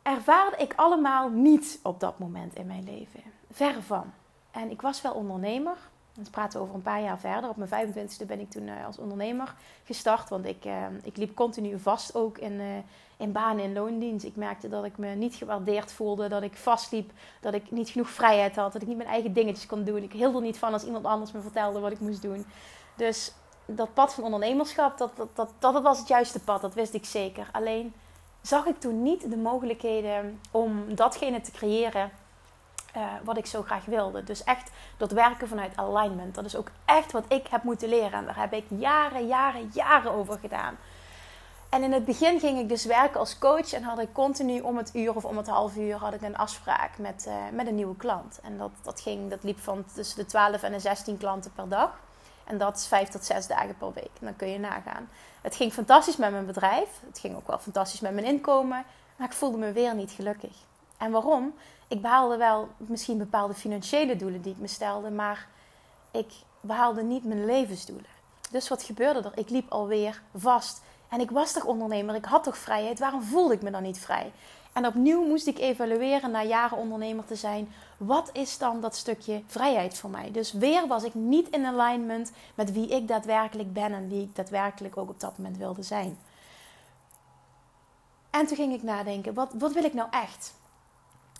ervaarde 0.02 0.56
ik 0.56 0.72
allemaal 0.76 1.28
niet 1.28 1.78
op 1.82 2.00
dat 2.00 2.18
moment 2.18 2.54
in 2.54 2.66
mijn 2.66 2.84
leven. 2.84 3.22
Ver 3.50 3.82
van. 3.82 4.12
En 4.50 4.70
ik 4.70 4.82
was 4.82 5.02
wel 5.02 5.12
ondernemer. 5.12 5.76
Dat 6.16 6.30
praten 6.30 6.60
over 6.60 6.74
een 6.74 6.82
paar 6.82 7.02
jaar 7.02 7.18
verder. 7.18 7.50
Op 7.50 7.56
mijn 7.56 7.88
25e 7.88 8.26
ben 8.26 8.40
ik 8.40 8.50
toen 8.50 8.66
uh, 8.66 8.86
als 8.86 8.98
ondernemer 8.98 9.54
gestart. 9.84 10.28
Want 10.28 10.46
ik, 10.46 10.64
uh, 10.64 10.86
ik 11.02 11.16
liep 11.16 11.34
continu 11.34 11.78
vast 11.78 12.14
ook 12.14 12.38
in, 12.38 12.52
uh, 12.52 12.66
in 13.16 13.32
banen 13.32 13.64
in 13.64 13.72
loondienst. 13.72 14.24
Ik 14.24 14.36
merkte 14.36 14.68
dat 14.68 14.84
ik 14.84 14.98
me 14.98 15.08
niet 15.08 15.34
gewaardeerd 15.34 15.92
voelde. 15.92 16.28
Dat 16.28 16.42
ik 16.42 16.56
vastliep. 16.56 17.10
Dat 17.40 17.54
ik 17.54 17.70
niet 17.70 17.88
genoeg 17.88 18.08
vrijheid 18.08 18.56
had. 18.56 18.72
Dat 18.72 18.82
ik 18.82 18.88
niet 18.88 18.96
mijn 18.96 19.08
eigen 19.08 19.32
dingetjes 19.32 19.66
kon 19.66 19.84
doen. 19.84 20.02
Ik 20.02 20.12
hield 20.12 20.34
er 20.34 20.40
niet 20.40 20.58
van 20.58 20.72
als 20.72 20.84
iemand 20.84 21.04
anders 21.04 21.32
me 21.32 21.40
vertelde 21.40 21.80
wat 21.80 21.92
ik 21.92 22.00
moest 22.00 22.22
doen. 22.22 22.46
Dus 22.96 23.32
dat 23.66 23.94
pad 23.94 24.14
van 24.14 24.24
ondernemerschap, 24.24 24.98
dat, 24.98 25.16
dat, 25.16 25.28
dat, 25.34 25.50
dat 25.58 25.82
was 25.82 25.98
het 25.98 26.08
juiste 26.08 26.40
pad. 26.40 26.60
Dat 26.60 26.74
wist 26.74 26.94
ik 26.94 27.04
zeker. 27.04 27.48
Alleen 27.52 27.92
zag 28.42 28.66
ik 28.66 28.80
toen 28.80 29.02
niet 29.02 29.30
de 29.30 29.36
mogelijkheden 29.36 30.40
om 30.50 30.94
datgene 30.94 31.40
te 31.40 31.50
creëren 31.50 32.10
uh, 32.96 33.02
wat 33.24 33.36
ik 33.36 33.46
zo 33.46 33.62
graag 33.62 33.84
wilde. 33.84 34.24
Dus 34.24 34.44
echt 34.44 34.70
dat 34.96 35.12
werken 35.12 35.48
vanuit 35.48 35.76
alignment. 35.76 36.34
Dat 36.34 36.44
is 36.44 36.56
ook 36.56 36.70
echt 36.84 37.12
wat 37.12 37.24
ik 37.28 37.46
heb 37.46 37.62
moeten 37.62 37.88
leren. 37.88 38.12
En 38.12 38.24
daar 38.24 38.38
heb 38.38 38.52
ik 38.52 38.64
jaren, 38.68 39.26
jaren, 39.26 39.70
jaren 39.72 40.12
over 40.12 40.38
gedaan. 40.38 40.76
En 41.68 41.82
in 41.82 41.92
het 41.92 42.04
begin 42.04 42.40
ging 42.40 42.58
ik 42.58 42.68
dus 42.68 42.84
werken 42.84 43.20
als 43.20 43.38
coach 43.38 43.72
en 43.72 43.82
had 43.82 43.98
ik 43.98 44.12
continu 44.12 44.60
om 44.60 44.76
het 44.76 44.94
uur 44.94 45.14
of 45.14 45.24
om 45.24 45.36
het 45.36 45.46
half 45.46 45.76
uur 45.76 45.96
had 45.96 46.14
ik 46.14 46.22
een 46.22 46.36
afspraak 46.36 46.98
met, 46.98 47.24
uh, 47.28 47.34
met 47.52 47.66
een 47.66 47.74
nieuwe 47.74 47.96
klant. 47.96 48.40
En 48.42 48.58
dat, 48.58 48.70
dat, 48.82 49.00
ging, 49.00 49.30
dat 49.30 49.42
liep 49.42 49.60
van 49.60 49.84
tussen 49.94 50.16
de 50.16 50.26
12 50.26 50.62
en 50.62 50.72
de 50.72 50.78
16 50.78 51.16
klanten 51.16 51.52
per 51.52 51.68
dag. 51.68 51.90
En 52.44 52.58
dat 52.58 52.76
is 52.76 52.86
5 52.86 53.08
tot 53.08 53.24
6 53.24 53.46
dagen 53.46 53.76
per 53.76 53.92
week. 53.92 54.10
En 54.20 54.26
dan 54.26 54.36
kun 54.36 54.48
je 54.48 54.58
nagaan. 54.58 55.08
Het 55.40 55.54
ging 55.54 55.72
fantastisch 55.72 56.16
met 56.16 56.30
mijn 56.30 56.46
bedrijf. 56.46 56.88
Het 57.06 57.18
ging 57.18 57.36
ook 57.36 57.46
wel 57.46 57.58
fantastisch 57.58 58.00
met 58.00 58.14
mijn 58.14 58.26
inkomen. 58.26 58.84
Maar 59.16 59.26
ik 59.26 59.32
voelde 59.32 59.58
me 59.58 59.72
weer 59.72 59.94
niet 59.94 60.10
gelukkig. 60.10 60.56
En 60.98 61.10
waarom? 61.10 61.54
Ik 61.88 62.02
behaalde 62.02 62.36
wel 62.36 62.68
misschien 62.76 63.18
bepaalde 63.18 63.54
financiële 63.54 64.16
doelen 64.16 64.42
die 64.42 64.52
ik 64.52 64.58
me 64.58 64.66
stelde, 64.66 65.10
maar 65.10 65.48
ik 66.10 66.32
behaalde 66.60 67.02
niet 67.02 67.24
mijn 67.24 67.44
levensdoelen. 67.44 68.10
Dus 68.50 68.68
wat 68.68 68.82
gebeurde 68.82 69.20
er? 69.28 69.38
Ik 69.38 69.50
liep 69.50 69.70
alweer 69.70 70.22
vast. 70.34 70.82
En 71.08 71.20
ik 71.20 71.30
was 71.30 71.52
toch 71.52 71.64
ondernemer, 71.64 72.14
ik 72.14 72.24
had 72.24 72.44
toch 72.44 72.58
vrijheid. 72.58 72.98
Waarom 72.98 73.22
voelde 73.22 73.54
ik 73.54 73.62
me 73.62 73.70
dan 73.70 73.82
niet 73.82 73.98
vrij? 73.98 74.32
En 74.72 74.86
opnieuw 74.86 75.26
moest 75.26 75.46
ik 75.46 75.58
evalueren 75.58 76.30
na 76.30 76.42
jaren 76.42 76.78
ondernemer 76.78 77.24
te 77.24 77.36
zijn. 77.36 77.72
Wat 77.96 78.30
is 78.32 78.58
dan 78.58 78.80
dat 78.80 78.96
stukje 78.96 79.42
vrijheid 79.46 79.98
voor 79.98 80.10
mij? 80.10 80.30
Dus 80.30 80.52
weer 80.52 80.86
was 80.86 81.02
ik 81.04 81.14
niet 81.14 81.48
in 81.48 81.66
alignment 81.66 82.32
met 82.54 82.72
wie 82.72 82.88
ik 82.88 83.08
daadwerkelijk 83.08 83.72
ben 83.72 83.92
en 83.92 84.08
wie 84.08 84.22
ik 84.22 84.36
daadwerkelijk 84.36 84.96
ook 84.96 85.08
op 85.08 85.20
dat 85.20 85.38
moment 85.38 85.56
wilde 85.56 85.82
zijn. 85.82 86.18
En 88.30 88.46
toen 88.46 88.56
ging 88.56 88.72
ik 88.72 88.82
nadenken, 88.82 89.34
wat, 89.34 89.52
wat 89.58 89.72
wil 89.72 89.84
ik 89.84 89.94
nou 89.94 90.08
echt? 90.10 90.54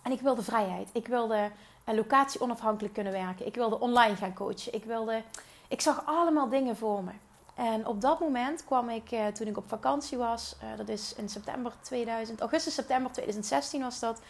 En 0.04 0.12
ik 0.12 0.20
wilde 0.20 0.42
vrijheid. 0.42 0.88
Ik 0.92 1.06
wilde 1.06 1.50
locatie 1.84 2.40
onafhankelijk 2.40 2.94
kunnen 2.94 3.12
werken. 3.12 3.46
Ik 3.46 3.54
wilde 3.54 3.80
online 3.80 4.16
gaan 4.16 4.34
coachen. 4.34 4.74
Ik, 4.74 4.84
wilde, 4.84 5.22
ik 5.68 5.80
zag 5.80 6.02
allemaal 6.06 6.48
dingen 6.48 6.76
voor 6.76 7.04
me. 7.04 7.10
En 7.54 7.86
op 7.86 8.00
dat 8.00 8.20
moment 8.20 8.64
kwam 8.64 8.88
ik, 8.88 9.10
eh, 9.10 9.26
toen 9.26 9.46
ik 9.46 9.56
op 9.56 9.68
vakantie 9.68 10.18
was, 10.18 10.56
uh, 10.62 10.76
dat 10.76 10.88
is 10.88 11.14
in 11.14 11.28
september 11.28 11.72
2000, 11.80 12.40
augustus, 12.40 12.74
september 12.74 13.12
2016 13.12 13.80
was 13.80 14.00
dat, 14.00 14.20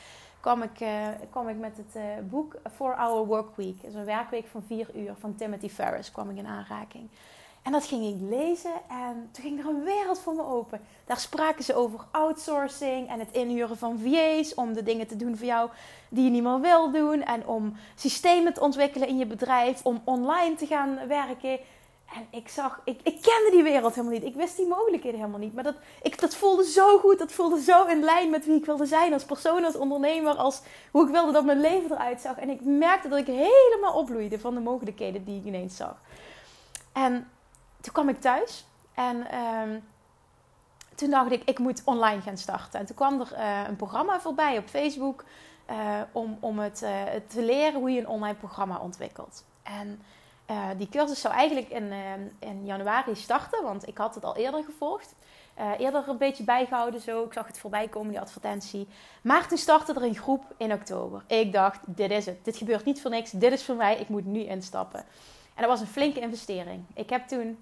kwam 0.40 0.62
ik, 0.62 0.86
kwam 1.30 1.48
ik 1.48 1.58
met 1.58 1.76
het 1.76 2.30
boek 2.30 2.56
4 2.76 2.96
Hour 2.96 3.26
Work 3.26 3.56
Week. 3.56 3.82
Dus 3.82 3.94
een 3.94 4.04
werkweek 4.04 4.46
van 4.46 4.62
4 4.66 4.94
uur 4.94 5.14
van 5.20 5.34
Timothy 5.34 5.68
Ferris 5.68 6.10
kwam 6.10 6.30
ik 6.30 6.36
in 6.36 6.46
aanraking. 6.46 7.08
En 7.64 7.72
dat 7.72 7.84
ging 7.84 8.04
ik 8.04 8.30
lezen 8.30 8.72
en 8.88 9.28
toen 9.32 9.44
ging 9.44 9.60
er 9.60 9.66
een 9.66 9.84
wereld 9.84 10.18
voor 10.18 10.34
me 10.34 10.44
open. 10.44 10.80
Daar 11.04 11.18
spraken 11.18 11.64
ze 11.64 11.74
over 11.74 12.00
outsourcing 12.10 13.08
en 13.08 13.18
het 13.18 13.32
inhuren 13.32 13.78
van 13.78 13.98
VA's 13.98 14.54
om 14.54 14.72
de 14.72 14.82
dingen 14.82 15.06
te 15.06 15.16
doen 15.16 15.36
voor 15.36 15.46
jou 15.46 15.70
die 16.08 16.24
je 16.24 16.30
niet 16.30 16.42
meer 16.42 16.60
wil 16.60 16.90
doen. 16.90 17.22
En 17.22 17.46
om 17.46 17.76
systemen 17.94 18.54
te 18.54 18.60
ontwikkelen 18.60 19.08
in 19.08 19.18
je 19.18 19.26
bedrijf, 19.26 19.84
om 19.84 20.02
online 20.04 20.54
te 20.54 20.66
gaan 20.66 20.98
werken. 21.08 21.58
En 22.14 22.26
ik 22.30 22.48
zag, 22.48 22.80
ik, 22.84 23.00
ik 23.02 23.22
kende 23.22 23.48
die 23.50 23.62
wereld 23.62 23.94
helemaal 23.94 24.18
niet. 24.18 24.24
Ik 24.24 24.34
wist 24.34 24.56
die 24.56 24.66
mogelijkheden 24.66 25.18
helemaal 25.18 25.40
niet. 25.40 25.54
Maar 25.54 25.64
dat, 25.64 25.76
ik, 26.02 26.20
dat 26.20 26.36
voelde 26.36 26.64
zo 26.64 26.98
goed. 26.98 27.18
Dat 27.18 27.32
voelde 27.32 27.62
zo 27.62 27.84
in 27.84 28.02
lijn 28.02 28.30
met 28.30 28.46
wie 28.46 28.56
ik 28.56 28.64
wilde 28.64 28.86
zijn. 28.86 29.12
Als 29.12 29.24
persoon, 29.24 29.64
als 29.64 29.76
ondernemer. 29.76 30.34
Als 30.34 30.60
hoe 30.90 31.06
ik 31.06 31.12
wilde 31.12 31.32
dat 31.32 31.44
mijn 31.44 31.60
leven 31.60 31.92
eruit 31.92 32.20
zag. 32.20 32.36
En 32.38 32.50
ik 32.50 32.60
merkte 32.64 33.08
dat 33.08 33.18
ik 33.18 33.26
helemaal 33.26 33.94
opbloeide 33.94 34.38
van 34.38 34.54
de 34.54 34.60
mogelijkheden 34.60 35.24
die 35.24 35.38
ik 35.38 35.44
ineens 35.44 35.76
zag. 35.76 36.00
En 36.92 37.28
toen 37.84 37.92
kwam 37.92 38.08
ik 38.08 38.20
thuis. 38.20 38.64
En 38.94 39.30
ehm, 39.30 39.78
toen 40.94 41.10
dacht 41.10 41.30
ik, 41.30 41.42
ik 41.44 41.58
moet 41.58 41.82
online 41.84 42.20
gaan 42.20 42.38
starten. 42.38 42.80
En 42.80 42.86
toen 42.86 42.96
kwam 42.96 43.20
er 43.20 43.32
uh, 43.32 43.68
een 43.68 43.76
programma 43.76 44.20
voorbij 44.20 44.58
op 44.58 44.68
Facebook. 44.68 45.24
Uh, 45.70 46.00
om, 46.12 46.36
om 46.40 46.58
het 46.58 46.82
uh, 46.82 47.02
te 47.26 47.42
leren 47.42 47.80
hoe 47.80 47.90
je 47.90 48.00
een 48.00 48.08
online 48.08 48.34
programma 48.34 48.78
ontwikkelt. 48.78 49.44
En 49.62 50.02
die 50.76 50.88
cursus 50.88 51.20
zou 51.20 51.34
eigenlijk 51.34 51.68
in, 51.68 51.92
in 52.38 52.66
januari 52.66 53.14
starten, 53.14 53.62
want 53.62 53.88
ik 53.88 53.98
had 53.98 54.14
het 54.14 54.24
al 54.24 54.36
eerder 54.36 54.64
gevolgd. 54.64 55.14
Eerder 55.78 56.08
een 56.08 56.18
beetje 56.18 56.44
bijgehouden 56.44 57.00
zo. 57.00 57.24
Ik 57.24 57.32
zag 57.32 57.46
het 57.46 57.58
voorbij 57.58 57.88
komen, 57.88 58.10
die 58.10 58.20
advertentie. 58.20 58.88
Maar 59.22 59.48
toen 59.48 59.58
startte 59.58 59.94
er 59.94 60.02
een 60.02 60.16
groep 60.16 60.44
in 60.56 60.72
oktober. 60.72 61.24
Ik 61.26 61.52
dacht, 61.52 61.80
dit 61.86 62.10
is 62.10 62.26
het. 62.26 62.44
Dit 62.44 62.56
gebeurt 62.56 62.84
niet 62.84 63.00
voor 63.00 63.10
niks. 63.10 63.30
Dit 63.30 63.52
is 63.52 63.64
voor 63.64 63.76
mij. 63.76 63.96
Ik 63.96 64.08
moet 64.08 64.24
nu 64.26 64.40
instappen. 64.40 65.04
En 65.54 65.62
dat 65.62 65.66
was 65.66 65.80
een 65.80 65.86
flinke 65.86 66.20
investering. 66.20 66.84
Ik 66.94 67.10
heb 67.10 67.28
toen, 67.28 67.58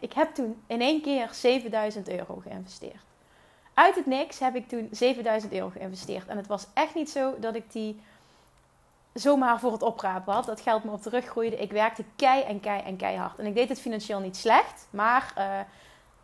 ik 0.00 0.12
heb 0.12 0.34
toen 0.34 0.62
in 0.66 0.80
één 0.80 1.02
keer 1.02 1.28
7000 1.32 2.08
euro 2.08 2.42
geïnvesteerd. 2.42 3.02
Uit 3.74 3.94
het 3.94 4.06
niks 4.06 4.38
heb 4.38 4.54
ik 4.54 4.68
toen 4.68 4.88
7000 4.90 5.52
euro 5.52 5.68
geïnvesteerd. 5.68 6.26
En 6.26 6.36
het 6.36 6.46
was 6.46 6.66
echt 6.74 6.94
niet 6.94 7.10
zo 7.10 7.38
dat 7.38 7.54
ik 7.54 7.72
die 7.72 8.00
zomaar 9.12 9.60
voor 9.60 9.72
het 9.72 9.82
oprapen 9.82 10.32
had. 10.32 10.44
Dat 10.44 10.60
geld 10.60 10.84
me 10.84 10.90
op 10.90 11.02
de. 11.02 11.60
Ik 11.60 11.72
werkte 11.72 12.04
kei 12.16 12.42
en 12.42 12.60
kei 12.60 12.82
en 12.82 12.96
keihard. 12.96 13.38
En 13.38 13.46
ik 13.46 13.54
deed 13.54 13.68
het 13.68 13.80
financieel 13.80 14.20
niet 14.20 14.36
slecht. 14.36 14.86
Maar, 14.90 15.34
uh, 15.38 15.60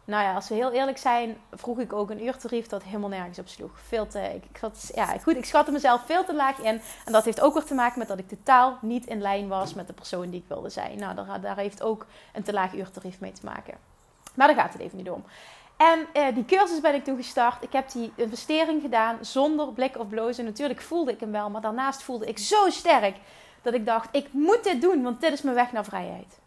nou 0.07 0.23
ja, 0.23 0.35
als 0.35 0.49
we 0.49 0.55
heel 0.55 0.73
eerlijk 0.73 0.99
zijn, 0.99 1.37
vroeg 1.53 1.79
ik 1.79 1.93
ook 1.93 2.11
een 2.11 2.25
uurtarief 2.25 2.67
dat 2.67 2.83
helemaal 2.83 3.09
nergens 3.09 3.39
op 3.39 3.49
sloeg. 3.49 3.71
Veel 3.89 4.07
te, 4.07 4.21
ik, 4.21 4.61
ja, 4.95 5.07
goed, 5.07 5.37
ik 5.37 5.45
schatte 5.45 5.73
mezelf 5.73 6.03
veel 6.07 6.25
te 6.25 6.35
laag 6.35 6.59
in. 6.59 6.81
En 7.05 7.13
dat 7.13 7.25
heeft 7.25 7.41
ook 7.41 7.55
weer 7.55 7.65
te 7.65 7.75
maken 7.75 7.99
met 7.99 8.09
dat 8.09 8.19
ik 8.19 8.29
totaal 8.29 8.79
niet 8.81 9.07
in 9.07 9.21
lijn 9.21 9.49
was 9.49 9.75
met 9.75 9.87
de 9.87 9.93
persoon 9.93 10.31
die 10.31 10.41
ik 10.41 10.49
wilde 10.49 10.69
zijn. 10.69 10.99
Nou, 10.99 11.15
daar, 11.15 11.41
daar 11.41 11.57
heeft 11.57 11.83
ook 11.83 12.07
een 12.33 12.43
te 12.43 12.53
laag 12.53 12.75
uurtarief 12.75 13.21
mee 13.21 13.33
te 13.33 13.45
maken. 13.45 13.75
Maar 14.35 14.47
daar 14.47 14.57
gaat 14.57 14.73
het 14.73 14.83
even 14.83 14.97
niet 14.97 15.11
om. 15.11 15.25
En 15.77 16.07
uh, 16.15 16.35
die 16.35 16.45
cursus 16.45 16.81
ben 16.81 16.95
ik 16.95 17.05
toen 17.05 17.17
gestart. 17.17 17.63
Ik 17.63 17.73
heb 17.73 17.91
die 17.91 18.13
investering 18.15 18.83
gedaan 18.83 19.19
zonder 19.21 19.73
blik 19.73 19.99
of 19.99 20.09
blozen. 20.09 20.45
Natuurlijk 20.45 20.81
voelde 20.81 21.13
ik 21.13 21.21
hem 21.21 21.33
wel, 21.33 21.51
maar 21.51 21.61
daarnaast 21.61 22.03
voelde 22.03 22.27
ik 22.27 22.39
zo 22.39 22.71
sterk 22.71 23.17
dat 23.63 23.75
ik 23.75 23.87
dacht: 23.87 24.09
ik 24.13 24.33
moet 24.33 24.65
dit 24.65 24.81
doen, 24.81 25.03
want 25.03 25.21
dit 25.21 25.33
is 25.33 25.43
mijn 25.43 25.57
weg 25.57 25.73
naar 25.73 25.85
vrijheid. 25.85 26.39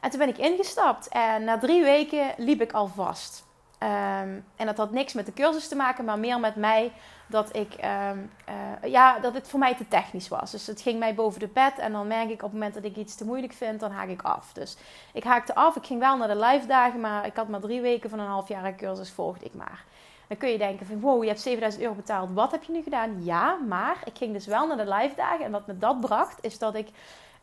En 0.00 0.10
toen 0.10 0.18
ben 0.18 0.28
ik 0.28 0.38
ingestapt 0.38 1.08
en 1.08 1.44
na 1.44 1.58
drie 1.58 1.82
weken 1.82 2.34
liep 2.36 2.60
ik 2.60 2.72
al 2.72 2.86
vast. 2.86 3.46
Um, 3.82 4.44
en 4.56 4.66
dat 4.66 4.76
had 4.76 4.90
niks 4.90 5.12
met 5.12 5.26
de 5.26 5.32
cursus 5.32 5.68
te 5.68 5.76
maken, 5.76 6.04
maar 6.04 6.18
meer 6.18 6.40
met 6.40 6.56
mij 6.56 6.92
dat 7.26 7.56
ik 7.56 7.72
um, 8.10 8.30
uh, 8.48 8.90
ja, 8.90 9.18
dat 9.18 9.34
het 9.34 9.48
voor 9.48 9.58
mij 9.58 9.74
te 9.74 9.88
technisch 9.88 10.28
was. 10.28 10.50
Dus 10.50 10.66
het 10.66 10.80
ging 10.80 10.98
mij 10.98 11.14
boven 11.14 11.40
de 11.40 11.48
pet. 11.48 11.78
En 11.78 11.92
dan 11.92 12.06
merk 12.06 12.28
ik 12.28 12.42
op 12.42 12.50
het 12.50 12.52
moment 12.52 12.74
dat 12.74 12.84
ik 12.84 12.96
iets 12.96 13.14
te 13.14 13.24
moeilijk 13.24 13.52
vind, 13.52 13.80
dan 13.80 13.90
haak 13.90 14.08
ik 14.08 14.22
af. 14.22 14.52
Dus 14.52 14.76
ik 15.12 15.24
haakte 15.24 15.54
af. 15.54 15.76
Ik 15.76 15.86
ging 15.86 16.00
wel 16.00 16.16
naar 16.16 16.28
de 16.28 16.36
live 16.36 16.66
dagen, 16.66 17.00
maar 17.00 17.26
ik 17.26 17.36
had 17.36 17.48
maar 17.48 17.60
drie 17.60 17.80
weken 17.80 18.10
van 18.10 18.18
een 18.18 18.26
halfjarige 18.26 18.76
cursus, 18.76 19.10
volgde 19.10 19.44
ik 19.44 19.54
maar. 19.54 19.84
Dan 20.28 20.36
kun 20.36 20.48
je 20.48 20.58
denken 20.58 20.86
van 20.86 21.00
wow, 21.00 21.22
je 21.22 21.28
hebt 21.28 21.40
7000 21.40 21.82
euro 21.82 21.94
betaald. 21.94 22.32
Wat 22.32 22.50
heb 22.50 22.62
je 22.62 22.72
nu 22.72 22.82
gedaan? 22.82 23.24
Ja, 23.24 23.58
maar 23.68 23.96
ik 24.04 24.16
ging 24.16 24.32
dus 24.32 24.46
wel 24.46 24.66
naar 24.66 24.76
de 24.76 24.94
live 24.94 25.14
dagen. 25.16 25.44
En 25.44 25.50
wat 25.50 25.66
me 25.66 25.78
dat 25.78 26.00
bracht, 26.00 26.38
is 26.44 26.58
dat 26.58 26.74
ik 26.74 26.88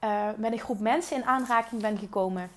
uh, 0.05 0.27
met 0.37 0.51
een 0.51 0.59
groep 0.59 0.79
mensen 0.79 1.17
in 1.17 1.25
aanraking 1.25 1.81
ben 1.81 1.97
gekomen 1.97 2.49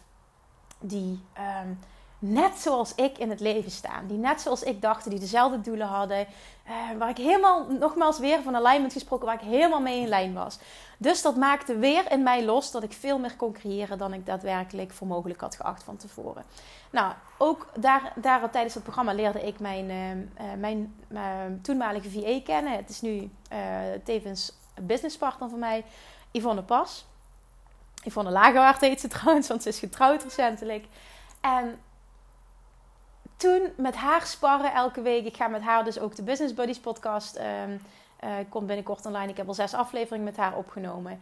die. 0.81 1.21
Um, 1.63 1.79
net 2.19 2.59
zoals 2.59 2.95
ik 2.95 3.19
in 3.19 3.31
het 3.31 3.41
leven 3.41 3.71
staan. 3.71 4.07
Die 4.07 4.19
net 4.19 4.41
zoals 4.41 4.63
ik 4.63 4.83
dachten, 4.83 5.11
die 5.11 5.21
dezelfde 5.21 5.61
doelen 5.61 5.87
hadden. 5.87 6.27
Uh, 6.69 6.99
waar 6.99 7.09
ik 7.09 7.17
helemaal, 7.17 7.67
nogmaals 7.71 8.19
weer 8.19 8.43
van 8.43 8.57
alignment 8.57 8.93
gesproken, 8.93 9.27
waar 9.27 9.43
ik 9.43 9.49
helemaal 9.49 9.81
mee 9.81 10.01
in 10.01 10.09
lijn 10.09 10.35
was. 10.35 10.59
Dus 10.97 11.23
dat 11.23 11.37
maakte 11.37 11.77
weer 11.77 12.13
in 12.13 12.23
mij 12.23 12.45
los 12.45 12.71
dat 12.71 12.83
ik 12.83 12.93
veel 12.93 13.19
meer 13.19 13.37
kon 13.37 13.53
creëren 13.53 13.99
dan 13.99 14.13
ik 14.13 14.27
daadwerkelijk 14.27 14.93
voor 14.93 15.07
mogelijk 15.07 15.41
had 15.41 15.57
geacht 15.57 15.83
van 15.83 15.97
tevoren. 15.97 16.45
Nou, 16.91 17.13
ook 17.39 17.69
daar, 17.79 18.13
daar 18.17 18.51
tijdens 18.51 18.75
het 18.75 18.83
programma 18.83 19.13
leerde 19.13 19.47
ik 19.47 19.61
mijn, 19.61 19.91
uh, 19.91 20.53
mijn 21.09 21.61
toenmalige 21.63 22.11
VA 22.11 22.41
kennen. 22.45 22.73
Het 22.73 22.89
is 22.89 23.01
nu 23.01 23.31
tevens 24.05 24.53
businesspartner 24.81 25.49
van 25.49 25.59
mij, 25.59 25.85
Yvonne 26.31 26.63
Pas. 26.63 27.07
Yvonne 28.05 28.31
Lagerwaard 28.31 28.81
heet 28.81 29.01
ze 29.01 29.09
trouwens, 29.09 29.49
want 29.49 29.63
ze 29.63 29.69
is 29.69 29.79
getrouwd 29.79 30.23
recentelijk. 30.23 30.87
En 31.41 31.81
toen 33.37 33.73
met 33.77 33.97
haar 33.97 34.27
sparren 34.27 34.73
elke 34.73 35.03
week. 35.03 35.27
Ik 35.27 35.37
ga 35.37 35.49
met 35.49 35.63
haar 35.63 35.85
dus 35.85 35.99
ook 35.99 36.17
de 36.17 36.23
Business 36.23 36.55
Buddies 36.55 36.81
podcast. 36.81 37.39
Um, 37.39 37.81
komt 38.49 38.67
binnenkort 38.67 39.07
online. 39.07 39.31
Ik 39.31 39.37
heb 39.37 39.49
al 39.49 39.55
zes 39.55 39.75
afleveringen 39.75 40.25
met 40.25 40.37
haar 40.37 40.57
opgenomen. 40.57 41.21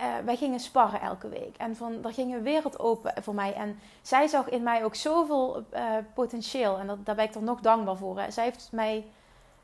Uh, 0.00 0.06
wij 0.24 0.36
gingen 0.36 0.60
sparren 0.60 1.00
elke 1.00 1.28
week. 1.28 1.56
En 1.56 1.76
van, 1.76 2.04
er 2.04 2.12
ging 2.12 2.34
een 2.34 2.42
wereld 2.42 2.78
open 2.78 3.22
voor 3.22 3.34
mij. 3.34 3.54
En 3.54 3.80
zij 4.02 4.26
zag 4.26 4.48
in 4.48 4.62
mij 4.62 4.84
ook 4.84 4.94
zoveel 4.94 5.64
uh, 5.74 5.82
potentieel. 6.14 6.78
En 6.78 6.86
dat, 6.86 7.06
daar 7.06 7.14
ben 7.14 7.24
ik 7.24 7.34
er 7.34 7.42
nog 7.42 7.60
dankbaar 7.60 7.96
voor. 7.96 8.18
Hè. 8.18 8.30
Zij 8.30 8.44
heeft 8.44 8.68
mij 8.72 9.06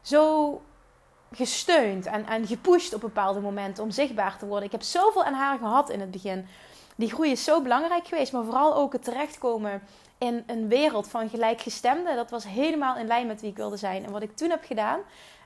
zo 0.00 0.60
gesteund 1.36 2.06
en, 2.06 2.26
en 2.26 2.46
gepusht 2.46 2.94
op 2.94 3.00
bepaalde 3.00 3.40
momenten 3.40 3.84
om 3.84 3.90
zichtbaar 3.90 4.38
te 4.38 4.46
worden. 4.46 4.64
Ik 4.64 4.72
heb 4.72 4.82
zoveel 4.82 5.24
aan 5.24 5.34
haar 5.34 5.58
gehad 5.58 5.90
in 5.90 6.00
het 6.00 6.10
begin. 6.10 6.46
Die 6.96 7.10
groei 7.10 7.30
is 7.30 7.44
zo 7.44 7.62
belangrijk 7.62 8.06
geweest. 8.06 8.32
Maar 8.32 8.44
vooral 8.44 8.74
ook 8.74 8.92
het 8.92 9.04
terechtkomen 9.04 9.82
in 10.18 10.42
een 10.46 10.68
wereld 10.68 11.08
van 11.08 11.28
gelijkgestemden. 11.28 12.16
Dat 12.16 12.30
was 12.30 12.44
helemaal 12.44 12.96
in 12.96 13.06
lijn 13.06 13.26
met 13.26 13.40
wie 13.40 13.50
ik 13.50 13.56
wilde 13.56 13.76
zijn. 13.76 14.04
En 14.04 14.12
wat 14.12 14.22
ik 14.22 14.36
toen 14.36 14.50
heb 14.50 14.64
gedaan, 14.64 15.00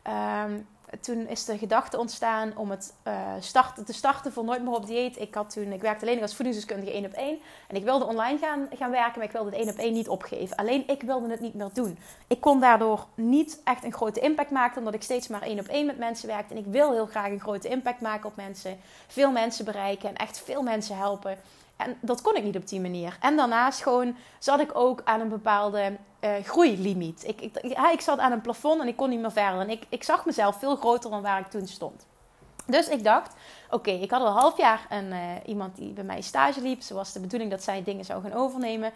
um, 0.06 0.66
toen 1.00 1.26
is 1.28 1.44
de 1.44 1.58
gedachte 1.58 1.98
ontstaan 1.98 2.56
om 2.56 2.70
het 2.70 2.94
uh, 3.06 3.14
starten, 3.40 3.84
te 3.84 3.92
starten 3.92 4.32
voor 4.32 4.44
Nooit 4.44 4.62
meer 4.62 4.74
op 4.74 4.86
dieet. 4.86 5.20
Ik, 5.20 5.34
had 5.34 5.52
toen, 5.52 5.72
ik 5.72 5.80
werkte 5.80 6.06
alleen 6.06 6.22
als 6.22 6.34
voedingsdeskundige 6.34 6.92
één 6.92 7.04
op 7.04 7.12
één. 7.12 7.38
En 7.68 7.76
ik 7.76 7.84
wilde 7.84 8.04
online 8.06 8.38
gaan, 8.38 8.68
gaan 8.78 8.90
werken, 8.90 9.18
maar 9.18 9.26
ik 9.26 9.32
wilde 9.32 9.50
het 9.50 9.58
één 9.58 9.68
op 9.68 9.78
één 9.78 9.92
niet 9.92 10.08
opgeven. 10.08 10.56
Alleen 10.56 10.88
ik 10.88 11.02
wilde 11.02 11.30
het 11.30 11.40
niet 11.40 11.54
meer 11.54 11.70
doen. 11.72 11.98
Ik 12.26 12.40
kon 12.40 12.60
daardoor 12.60 13.06
niet 13.14 13.60
echt 13.64 13.84
een 13.84 13.92
grote 13.92 14.20
impact 14.20 14.50
maken, 14.50 14.78
omdat 14.78 14.94
ik 14.94 15.02
steeds 15.02 15.28
maar 15.28 15.42
één 15.42 15.58
op 15.58 15.66
één 15.66 15.86
met 15.86 15.98
mensen 15.98 16.28
werkte. 16.28 16.54
En 16.54 16.60
ik 16.60 16.66
wil 16.66 16.92
heel 16.92 17.06
graag 17.06 17.30
een 17.30 17.40
grote 17.40 17.68
impact 17.68 18.00
maken 18.00 18.28
op 18.28 18.36
mensen. 18.36 18.78
Veel 19.06 19.30
mensen 19.30 19.64
bereiken 19.64 20.08
en 20.08 20.16
echt 20.16 20.40
veel 20.40 20.62
mensen 20.62 20.96
helpen. 20.96 21.38
En 21.80 21.96
dat 22.00 22.22
kon 22.22 22.36
ik 22.36 22.44
niet 22.44 22.56
op 22.56 22.68
die 22.68 22.80
manier. 22.80 23.16
En 23.20 23.36
daarnaast 23.36 23.82
gewoon 23.82 24.16
zat 24.38 24.60
ik 24.60 24.70
ook 24.76 25.00
aan 25.04 25.20
een 25.20 25.28
bepaalde 25.28 25.96
uh, 26.20 26.30
groeilimiet. 26.44 27.24
Ik, 27.26 27.40
ik, 27.40 27.58
ja, 27.62 27.90
ik 27.90 28.00
zat 28.00 28.18
aan 28.18 28.32
een 28.32 28.40
plafond 28.40 28.80
en 28.80 28.88
ik 28.88 28.96
kon 28.96 29.08
niet 29.08 29.20
meer 29.20 29.32
verder. 29.32 29.60
En 29.60 29.70
ik, 29.70 29.82
ik 29.88 30.02
zag 30.02 30.24
mezelf 30.24 30.58
veel 30.58 30.76
groter 30.76 31.10
dan 31.10 31.22
waar 31.22 31.40
ik 31.40 31.50
toen 31.50 31.66
stond. 31.66 32.06
Dus 32.66 32.88
ik 32.88 33.04
dacht, 33.04 33.34
oké, 33.70 33.90
ik 33.90 34.10
had 34.10 34.20
al 34.20 34.26
een 34.26 34.32
half 34.32 34.56
jaar 34.56 34.86
een, 34.88 35.06
uh, 35.06 35.18
iemand 35.46 35.76
die 35.76 35.92
bij 35.92 36.04
mij 36.04 36.20
stage 36.20 36.60
liep. 36.60 36.82
Zo 36.82 36.94
was 36.94 37.12
de 37.12 37.20
bedoeling 37.20 37.50
dat 37.50 37.62
zij 37.62 37.82
dingen 37.82 38.04
zou 38.04 38.22
gaan 38.22 38.32
overnemen. 38.32 38.92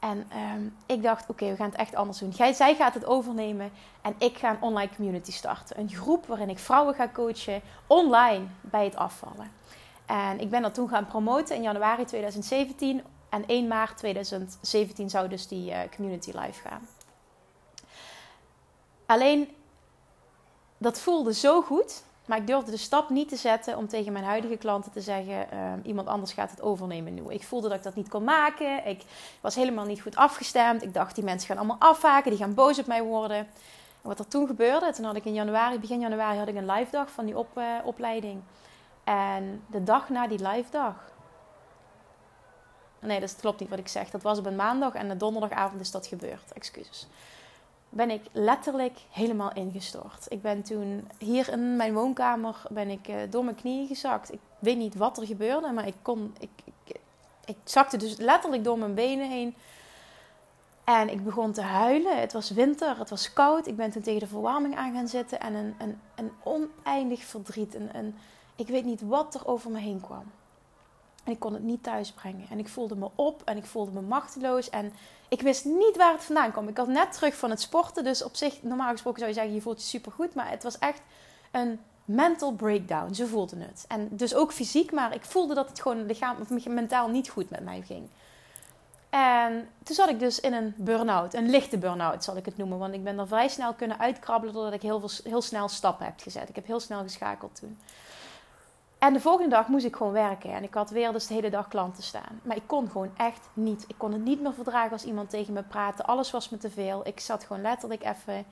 En 0.00 0.26
um, 0.54 0.76
ik 0.86 1.02
dacht, 1.02 1.24
oké, 1.28 1.50
we 1.50 1.56
gaan 1.56 1.68
het 1.68 1.78
echt 1.78 1.94
anders 1.94 2.18
doen. 2.18 2.32
Zij 2.32 2.74
gaat 2.74 2.94
het 2.94 3.04
overnemen 3.04 3.72
en 4.02 4.14
ik 4.18 4.38
ga 4.38 4.50
een 4.50 4.62
online 4.62 4.90
community 4.96 5.32
starten. 5.32 5.78
Een 5.78 5.88
groep 5.88 6.26
waarin 6.26 6.48
ik 6.48 6.58
vrouwen 6.58 6.94
ga 6.94 7.08
coachen 7.12 7.60
online 7.86 8.44
bij 8.60 8.84
het 8.84 8.96
afvallen. 8.96 9.50
En 10.10 10.40
ik 10.40 10.50
ben 10.50 10.62
dat 10.62 10.74
toen 10.74 10.88
gaan 10.88 11.06
promoten 11.06 11.56
in 11.56 11.62
januari 11.62 12.04
2017. 12.04 13.02
En 13.28 13.46
1 13.46 13.68
maart 13.68 13.96
2017 13.96 15.10
zou 15.10 15.28
dus 15.28 15.48
die 15.48 15.70
uh, 15.70 15.78
community 15.96 16.30
live 16.34 16.68
gaan. 16.68 16.88
Alleen, 19.06 19.48
dat 20.78 21.00
voelde 21.00 21.34
zo 21.34 21.62
goed. 21.62 22.02
Maar 22.26 22.38
ik 22.38 22.46
durfde 22.46 22.70
de 22.70 22.76
stap 22.76 23.10
niet 23.10 23.28
te 23.28 23.36
zetten 23.36 23.76
om 23.76 23.88
tegen 23.88 24.12
mijn 24.12 24.24
huidige 24.24 24.56
klanten 24.56 24.92
te 24.92 25.00
zeggen: 25.00 25.46
uh, 25.52 25.72
iemand 25.82 26.08
anders 26.08 26.32
gaat 26.32 26.50
het 26.50 26.62
overnemen 26.62 27.14
nu. 27.14 27.22
Ik 27.28 27.44
voelde 27.44 27.68
dat 27.68 27.76
ik 27.76 27.82
dat 27.82 27.94
niet 27.94 28.08
kon 28.08 28.24
maken. 28.24 28.86
Ik 28.86 29.02
was 29.40 29.54
helemaal 29.54 29.86
niet 29.86 30.00
goed 30.00 30.16
afgestemd. 30.16 30.82
Ik 30.82 30.94
dacht: 30.94 31.14
die 31.14 31.24
mensen 31.24 31.48
gaan 31.48 31.58
allemaal 31.58 31.90
afhaken, 31.90 32.30
die 32.30 32.40
gaan 32.40 32.54
boos 32.54 32.78
op 32.78 32.86
mij 32.86 33.02
worden. 33.02 33.36
En 33.36 34.08
wat 34.08 34.18
er 34.18 34.28
toen 34.28 34.46
gebeurde, 34.46 34.92
toen 34.92 35.04
had 35.04 35.16
ik 35.16 35.24
in 35.24 35.34
januari, 35.34 35.78
begin 35.78 36.00
januari, 36.00 36.38
had 36.38 36.48
ik 36.48 36.56
een 36.56 36.70
live 36.70 36.90
dag 36.90 37.10
van 37.10 37.24
die 37.24 37.38
op, 37.38 37.58
uh, 37.58 37.64
opleiding. 37.84 38.42
En 39.10 39.64
de 39.66 39.82
dag 39.82 40.08
na 40.08 40.26
die 40.26 40.48
live 40.48 40.70
dag. 40.70 40.94
Nee, 43.00 43.20
dat 43.20 43.36
klopt 43.40 43.60
niet 43.60 43.68
wat 43.68 43.78
ik 43.78 43.88
zeg. 43.88 44.10
Dat 44.10 44.22
was 44.22 44.38
op 44.38 44.46
een 44.46 44.56
maandag 44.56 44.94
en 44.94 45.08
de 45.08 45.16
donderdagavond 45.16 45.80
is 45.80 45.90
dat 45.90 46.06
gebeurd. 46.06 46.52
Excuses 46.52 47.08
ben 47.90 48.10
ik 48.10 48.22
letterlijk 48.32 48.98
helemaal 49.10 49.52
ingestort. 49.52 50.26
Ik 50.28 50.42
ben 50.42 50.62
toen 50.62 51.08
hier 51.18 51.48
in 51.48 51.76
mijn 51.76 51.94
woonkamer 51.94 52.62
ben 52.68 52.88
ik, 52.88 53.08
uh, 53.08 53.16
door 53.30 53.44
mijn 53.44 53.56
knieën 53.56 53.86
gezakt. 53.86 54.32
Ik 54.32 54.40
weet 54.58 54.76
niet 54.76 54.94
wat 54.94 55.18
er 55.18 55.26
gebeurde, 55.26 55.72
maar 55.72 55.86
ik 55.86 55.96
kon. 56.02 56.34
Ik, 56.38 56.50
ik, 56.64 56.96
ik 57.44 57.56
zakte 57.64 57.96
dus 57.96 58.16
letterlijk 58.16 58.64
door 58.64 58.78
mijn 58.78 58.94
benen 58.94 59.30
heen. 59.30 59.56
En 60.84 61.08
ik 61.08 61.24
begon 61.24 61.52
te 61.52 61.62
huilen. 61.62 62.20
Het 62.20 62.32
was 62.32 62.50
winter, 62.50 62.98
het 62.98 63.10
was 63.10 63.32
koud. 63.32 63.66
Ik 63.66 63.76
ben 63.76 63.90
toen 63.90 64.02
tegen 64.02 64.20
de 64.20 64.26
verwarming 64.26 64.76
aan 64.76 64.94
gaan 64.94 65.08
zitten. 65.08 65.40
En 65.40 65.54
een, 65.54 65.74
een, 65.78 66.00
een 66.14 66.32
oneindig 66.42 67.24
verdriet. 67.24 67.74
Een, 67.74 67.96
een, 67.96 68.14
ik 68.60 68.68
weet 68.68 68.84
niet 68.84 69.02
wat 69.02 69.34
er 69.34 69.46
over 69.46 69.70
me 69.70 69.78
heen 69.78 70.00
kwam. 70.00 70.24
En 71.24 71.32
ik 71.32 71.38
kon 71.38 71.52
het 71.52 71.62
niet 71.62 71.82
thuis 71.82 72.12
brengen. 72.12 72.46
En 72.50 72.58
ik 72.58 72.68
voelde 72.68 72.96
me 72.96 73.10
op 73.14 73.42
en 73.44 73.56
ik 73.56 73.64
voelde 73.64 73.90
me 73.90 74.00
machteloos. 74.00 74.70
En 74.70 74.92
ik 75.28 75.42
wist 75.42 75.64
niet 75.64 75.96
waar 75.96 76.12
het 76.12 76.24
vandaan 76.24 76.52
kwam. 76.52 76.68
Ik 76.68 76.76
had 76.76 76.88
net 76.88 77.12
terug 77.12 77.36
van 77.36 77.50
het 77.50 77.60
sporten. 77.60 78.04
Dus 78.04 78.22
op 78.22 78.36
zich, 78.36 78.62
normaal 78.62 78.90
gesproken 78.90 79.18
zou 79.18 79.30
je 79.30 79.36
zeggen, 79.36 79.54
je 79.54 79.60
voelt 79.60 79.80
je 79.80 79.86
supergoed. 79.86 80.34
Maar 80.34 80.50
het 80.50 80.62
was 80.62 80.78
echt 80.78 81.00
een 81.50 81.80
mental 82.04 82.52
breakdown. 82.52 83.14
Zo 83.14 83.26
voelde 83.26 83.56
het. 83.56 83.84
En 83.88 84.08
dus 84.10 84.34
ook 84.34 84.52
fysiek. 84.52 84.92
Maar 84.92 85.14
ik 85.14 85.24
voelde 85.24 85.54
dat 85.54 85.68
het 85.68 85.80
gewoon 85.80 86.06
lichaam, 86.06 86.36
of 86.40 86.66
mentaal 86.66 87.08
niet 87.08 87.28
goed 87.28 87.50
met 87.50 87.64
mij 87.64 87.82
ging. 87.86 88.08
En 89.10 89.68
toen 89.82 89.94
zat 89.94 90.08
ik 90.08 90.18
dus 90.18 90.40
in 90.40 90.52
een 90.52 90.74
burn-out. 90.76 91.34
Een 91.34 91.50
lichte 91.50 91.78
burn-out 91.78 92.24
zal 92.24 92.36
ik 92.36 92.44
het 92.44 92.56
noemen. 92.56 92.78
Want 92.78 92.94
ik 92.94 93.04
ben 93.04 93.18
er 93.18 93.28
vrij 93.28 93.48
snel 93.48 93.74
kunnen 93.74 93.98
uitkrabbelen 93.98 94.54
doordat 94.54 94.72
ik 94.72 94.82
heel, 94.82 95.00
veel, 95.00 95.30
heel 95.30 95.42
snel 95.42 95.68
stappen 95.68 96.06
heb 96.06 96.20
gezet. 96.20 96.48
Ik 96.48 96.54
heb 96.54 96.66
heel 96.66 96.80
snel 96.80 97.02
geschakeld 97.02 97.54
toen. 97.54 97.78
En 99.00 99.12
de 99.12 99.20
volgende 99.20 99.50
dag 99.50 99.68
moest 99.68 99.84
ik 99.84 99.96
gewoon 99.96 100.12
werken. 100.12 100.52
En 100.52 100.62
ik 100.62 100.74
had 100.74 100.90
weer 100.90 101.12
dus 101.12 101.26
de 101.26 101.34
hele 101.34 101.50
dag 101.50 101.68
klanten 101.68 102.02
staan. 102.02 102.40
Maar 102.42 102.56
ik 102.56 102.62
kon 102.66 102.90
gewoon 102.90 103.10
echt 103.16 103.48
niet. 103.52 103.84
Ik 103.88 103.94
kon 103.98 104.12
het 104.12 104.24
niet 104.24 104.40
meer 104.40 104.54
verdragen 104.54 104.92
als 104.92 105.04
iemand 105.04 105.30
tegen 105.30 105.52
me 105.52 105.62
praatte. 105.62 106.04
Alles 106.04 106.30
was 106.30 106.48
me 106.48 106.58
te 106.58 106.70
veel. 106.70 107.06
Ik 107.06 107.20
zat 107.20 107.44
gewoon 107.44 107.62
letterlijk 107.62 108.04
even... 108.04 108.44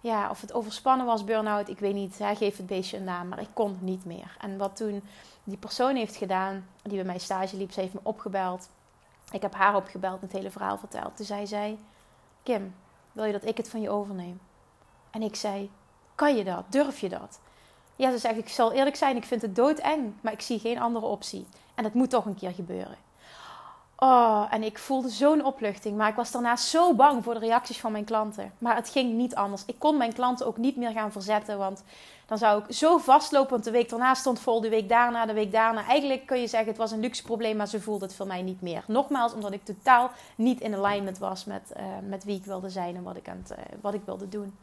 Ja, 0.00 0.30
of 0.30 0.40
het 0.40 0.52
overspannen 0.52 1.06
was, 1.06 1.24
burn-out, 1.24 1.68
ik 1.68 1.78
weet 1.78 1.94
niet. 1.94 2.18
Hij 2.18 2.36
geeft 2.36 2.56
het 2.56 2.66
beestje 2.66 2.96
een 2.96 3.04
naam, 3.04 3.28
maar 3.28 3.40
ik 3.40 3.48
kon 3.52 3.78
niet 3.80 4.04
meer. 4.04 4.36
En 4.40 4.58
wat 4.58 4.76
toen 4.76 5.02
die 5.44 5.56
persoon 5.56 5.96
heeft 5.96 6.16
gedaan, 6.16 6.66
die 6.82 6.96
bij 6.96 7.04
mij 7.04 7.18
stage 7.18 7.56
liep, 7.56 7.72
ze 7.72 7.80
heeft 7.80 7.94
me 7.94 8.00
opgebeld. 8.02 8.68
Ik 9.30 9.42
heb 9.42 9.54
haar 9.54 9.76
opgebeld 9.76 10.20
en 10.20 10.26
het 10.26 10.36
hele 10.36 10.50
verhaal 10.50 10.78
verteld. 10.78 11.16
Toen 11.16 11.26
zei 11.26 11.46
zij, 11.46 11.78
Kim, 12.42 12.74
wil 13.12 13.24
je 13.24 13.32
dat 13.32 13.44
ik 13.44 13.56
het 13.56 13.68
van 13.68 13.80
je 13.80 13.90
overneem? 13.90 14.40
En 15.10 15.22
ik 15.22 15.36
zei, 15.36 15.70
kan 16.14 16.36
je 16.36 16.44
dat? 16.44 16.64
Durf 16.68 16.98
je 16.98 17.08
dat? 17.08 17.40
Ja, 17.96 18.10
ze 18.10 18.18
zegt, 18.18 18.36
ik 18.36 18.48
zal 18.48 18.72
eerlijk 18.72 18.96
zijn, 18.96 19.16
ik 19.16 19.24
vind 19.24 19.42
het 19.42 19.56
doodeng, 19.56 20.12
maar 20.20 20.32
ik 20.32 20.40
zie 20.40 20.58
geen 20.58 20.80
andere 20.80 21.06
optie. 21.06 21.46
En 21.74 21.84
het 21.84 21.94
moet 21.94 22.10
toch 22.10 22.24
een 22.24 22.34
keer 22.34 22.52
gebeuren. 22.52 22.96
Oh, 23.98 24.46
en 24.50 24.62
ik 24.62 24.78
voelde 24.78 25.08
zo'n 25.08 25.44
opluchting, 25.44 25.96
maar 25.96 26.08
ik 26.08 26.14
was 26.14 26.30
daarna 26.30 26.56
zo 26.56 26.94
bang 26.94 27.24
voor 27.24 27.34
de 27.34 27.40
reacties 27.40 27.80
van 27.80 27.92
mijn 27.92 28.04
klanten. 28.04 28.52
Maar 28.58 28.76
het 28.76 28.88
ging 28.88 29.12
niet 29.12 29.34
anders. 29.34 29.62
Ik 29.66 29.78
kon 29.78 29.96
mijn 29.96 30.12
klanten 30.12 30.46
ook 30.46 30.56
niet 30.56 30.76
meer 30.76 30.90
gaan 30.90 31.12
verzetten, 31.12 31.58
want 31.58 31.82
dan 32.26 32.38
zou 32.38 32.62
ik 32.62 32.74
zo 32.74 32.98
vastlopen. 32.98 33.50
Want 33.50 33.64
de 33.64 33.70
week 33.70 33.88
daarna 33.88 34.14
stond 34.14 34.40
vol, 34.40 34.60
de 34.60 34.68
week 34.68 34.88
daarna, 34.88 35.26
de 35.26 35.32
week 35.32 35.52
daarna. 35.52 35.86
Eigenlijk 35.86 36.26
kun 36.26 36.40
je 36.40 36.46
zeggen, 36.46 36.68
het 36.68 36.78
was 36.78 36.90
een 36.90 37.00
luxe 37.00 37.22
probleem, 37.22 37.56
maar 37.56 37.68
ze 37.68 37.80
voelde 37.80 38.04
het 38.04 38.14
voor 38.14 38.26
mij 38.26 38.42
niet 38.42 38.60
meer. 38.60 38.84
Nogmaals, 38.86 39.32
omdat 39.32 39.52
ik 39.52 39.64
totaal 39.64 40.10
niet 40.34 40.60
in 40.60 40.74
alignment 40.74 41.18
was 41.18 41.44
met, 41.44 41.72
uh, 41.76 41.82
met 42.08 42.24
wie 42.24 42.36
ik 42.36 42.44
wilde 42.44 42.70
zijn 42.70 42.96
en 42.96 43.02
wat 43.02 43.16
ik, 43.16 43.28
aan 43.28 43.44
uh, 43.50 43.56
wat 43.80 43.94
ik 43.94 44.02
wilde 44.04 44.28
doen. 44.28 44.54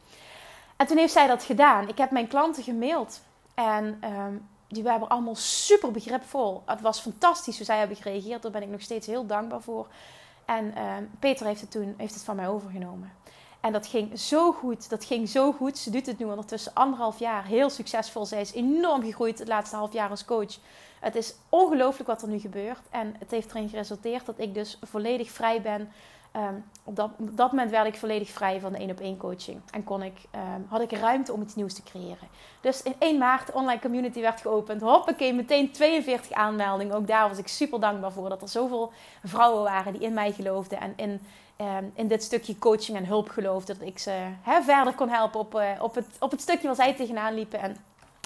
En 0.84 0.90
toen 0.90 0.98
heeft 0.98 1.14
zij 1.14 1.28
dat 1.28 1.44
gedaan. 1.44 1.88
Ik 1.88 1.98
heb 1.98 2.12
mijn 2.12 2.28
klanten 2.28 2.64
gemaild. 2.64 3.22
En 3.54 4.04
um, 4.04 4.48
die 4.68 4.84
waren 4.84 5.08
allemaal 5.08 5.36
super 5.36 5.92
begripvol. 5.92 6.64
Het 6.66 6.82
was 6.82 7.00
fantastisch 7.00 7.58
hoe 7.58 7.66
zij 7.66 7.78
hebben 7.78 7.98
gereageerd. 7.98 8.42
Daar 8.42 8.52
ben 8.52 8.62
ik 8.62 8.70
nog 8.70 8.82
steeds 8.82 9.08
heel 9.08 9.26
dankbaar 9.26 9.62
voor. 9.62 9.88
En 10.46 10.66
um, 10.66 11.10
Peter 11.20 11.46
heeft 11.46 11.62
het 11.62 11.72
toen 11.72 11.94
heeft 11.98 12.14
het 12.14 12.24
van 12.24 12.36
mij 12.36 12.48
overgenomen. 12.48 13.12
En 13.60 13.72
dat 13.72 13.88
ging 13.88 14.20
zo 14.20 14.52
goed. 14.52 14.90
Dat 14.90 15.06
ging 15.06 15.30
zo 15.30 15.52
goed. 15.52 15.78
Ze 15.78 15.90
doet 15.90 16.06
het 16.06 16.20
nu 16.20 16.26
ondertussen 16.26 16.74
anderhalf 16.74 17.20
jaar. 17.20 17.46
Heel 17.46 17.70
succesvol. 17.70 18.26
Zij 18.26 18.42
is 18.42 18.54
enorm 18.54 19.02
gegroeid 19.02 19.40
het 19.40 19.48
laatste 19.48 19.76
half 19.76 19.94
jaar 19.94 20.10
als 20.10 20.26
coach. 20.26 20.58
Het 21.00 21.16
is 21.16 21.36
ongelooflijk 21.50 22.10
wat 22.10 22.22
er 22.22 22.28
nu 22.28 22.40
gebeurt. 22.40 22.82
En 22.90 23.16
het 23.20 23.32
heeft 23.32 23.50
erin 23.50 23.70
geresulteerd 23.70 24.26
dat 24.26 24.40
ik 24.40 24.54
dus 24.54 24.80
volledig 24.82 25.32
vrij 25.32 25.62
ben 25.62 25.92
Um, 26.38 26.64
op, 26.84 26.96
dat, 27.18 27.52
moment 27.52 27.72
werd 27.72 27.88
ik 27.88 27.96
volledig 27.96 28.30
vrij 28.30 28.60
van 28.60 28.72
de 28.72 28.78
één 28.78 28.92
op 28.92 29.00
één 29.00 29.18
coaching. 29.18 29.62
En 29.72 29.84
kon 29.84 30.04
ik, 30.04 30.18
um, 30.36 30.66
had 30.70 30.82
ik 30.82 30.92
ruimte 30.92 31.34
om 31.34 31.42
iets 31.42 31.56
nieuws 31.56 31.74
te 31.74 31.84
creëren. 31.84 32.28
Dus 32.62 32.84
in 32.84 32.96
1 33.00 33.18
maart 33.18 33.48
de 33.48 33.54
online 33.54 33.82
community 33.82 34.22
werd 34.22 34.42
geopend. 34.42 34.82
Hoppakee, 34.82 35.34
meteen 35.34 35.72
42 35.72 36.32
aanmeldingen. 36.32 36.96
Ook 36.96 37.08
daar 37.08 37.30
was 37.30 37.38
ik 37.38 37.48
super 37.48 37.80
dankbaar 37.80 38.12
voor. 38.12 38.30
Dat 38.30 38.42
er 38.42 38.48
zoveel 38.48 38.92
vrouwen 39.24 39.64
waren 39.64 39.94
die 39.94 40.02
in 40.02 40.14
mij 40.14 40.32
geloofden. 40.32 40.80
En 40.80 40.94
in, 40.96 41.22
um, 41.58 41.92
in 41.96 42.08
dit 42.08 42.24
stukje 42.24 42.58
coaching 42.60 42.98
en 42.98 43.06
hulp 43.06 43.30
geloofden. 43.30 43.80
Dat 43.80 43.88
ik 43.88 44.00
ze 44.00 44.28
verder 44.62 44.94
kon 44.94 45.10
helpen 45.10 45.40
op, 45.40 45.56
uh, 45.56 45.70
op, 45.80 45.96
het, 45.96 46.08
op 46.20 46.32
het 46.32 46.42
stukje 46.42 46.68
waar 46.68 46.76
zij 46.76 46.94
tegenaan 46.94 47.34
liepen. 47.34 47.60
En 47.60 47.78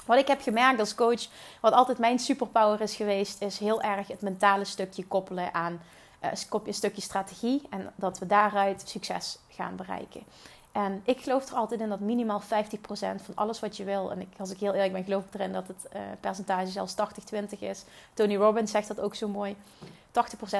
wat 0.06 0.18
ik 0.18 0.26
heb 0.26 0.40
gemerkt 0.40 0.80
als 0.80 0.94
coach, 0.94 1.26
wat 1.60 1.72
altijd 1.72 1.98
mijn 1.98 2.18
superpower 2.18 2.80
is 2.80 2.96
geweest, 2.96 3.42
is 3.42 3.58
heel 3.58 3.82
erg 3.82 4.08
het 4.08 4.22
mentale 4.22 4.64
stukje 4.64 5.06
koppelen 5.06 5.54
aan 5.54 5.80
uh, 6.24 6.30
een 6.64 6.74
stukje 6.74 7.02
strategie 7.02 7.62
en 7.70 7.92
dat 7.94 8.18
we 8.18 8.26
daaruit 8.26 8.82
succes 8.86 9.38
gaan 9.48 9.76
bereiken. 9.76 10.22
En 10.72 11.02
ik 11.04 11.20
geloof 11.20 11.48
er 11.48 11.56
altijd 11.56 11.80
in 11.80 11.88
dat 11.88 12.00
minimaal 12.00 12.42
50% 12.42 12.44
van 12.98 13.34
alles 13.34 13.60
wat 13.60 13.76
je 13.76 13.84
wil, 13.84 14.10
en 14.10 14.20
ik, 14.20 14.28
als 14.38 14.50
ik 14.50 14.58
heel 14.58 14.72
eerlijk 14.72 14.92
ben, 14.92 15.04
geloof 15.04 15.24
ik 15.24 15.34
erin 15.34 15.52
dat 15.52 15.68
het 15.68 15.86
uh, 15.94 16.00
percentage 16.20 16.70
zelfs 16.70 16.94
80-20 17.34 17.58
is. 17.58 17.84
Tony 18.14 18.36
Robbins 18.36 18.70
zegt 18.70 18.88
dat 18.88 19.00
ook 19.00 19.14
zo 19.14 19.28
mooi. 19.28 19.56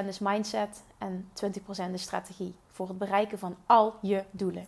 80% 0.04 0.06
is 0.06 0.18
mindset 0.18 0.82
en 0.98 1.30
20% 1.90 1.92
is 1.92 2.02
strategie 2.02 2.54
voor 2.68 2.88
het 2.88 2.98
bereiken 2.98 3.38
van 3.38 3.56
al 3.66 3.94
je 4.00 4.24
doelen. 4.30 4.66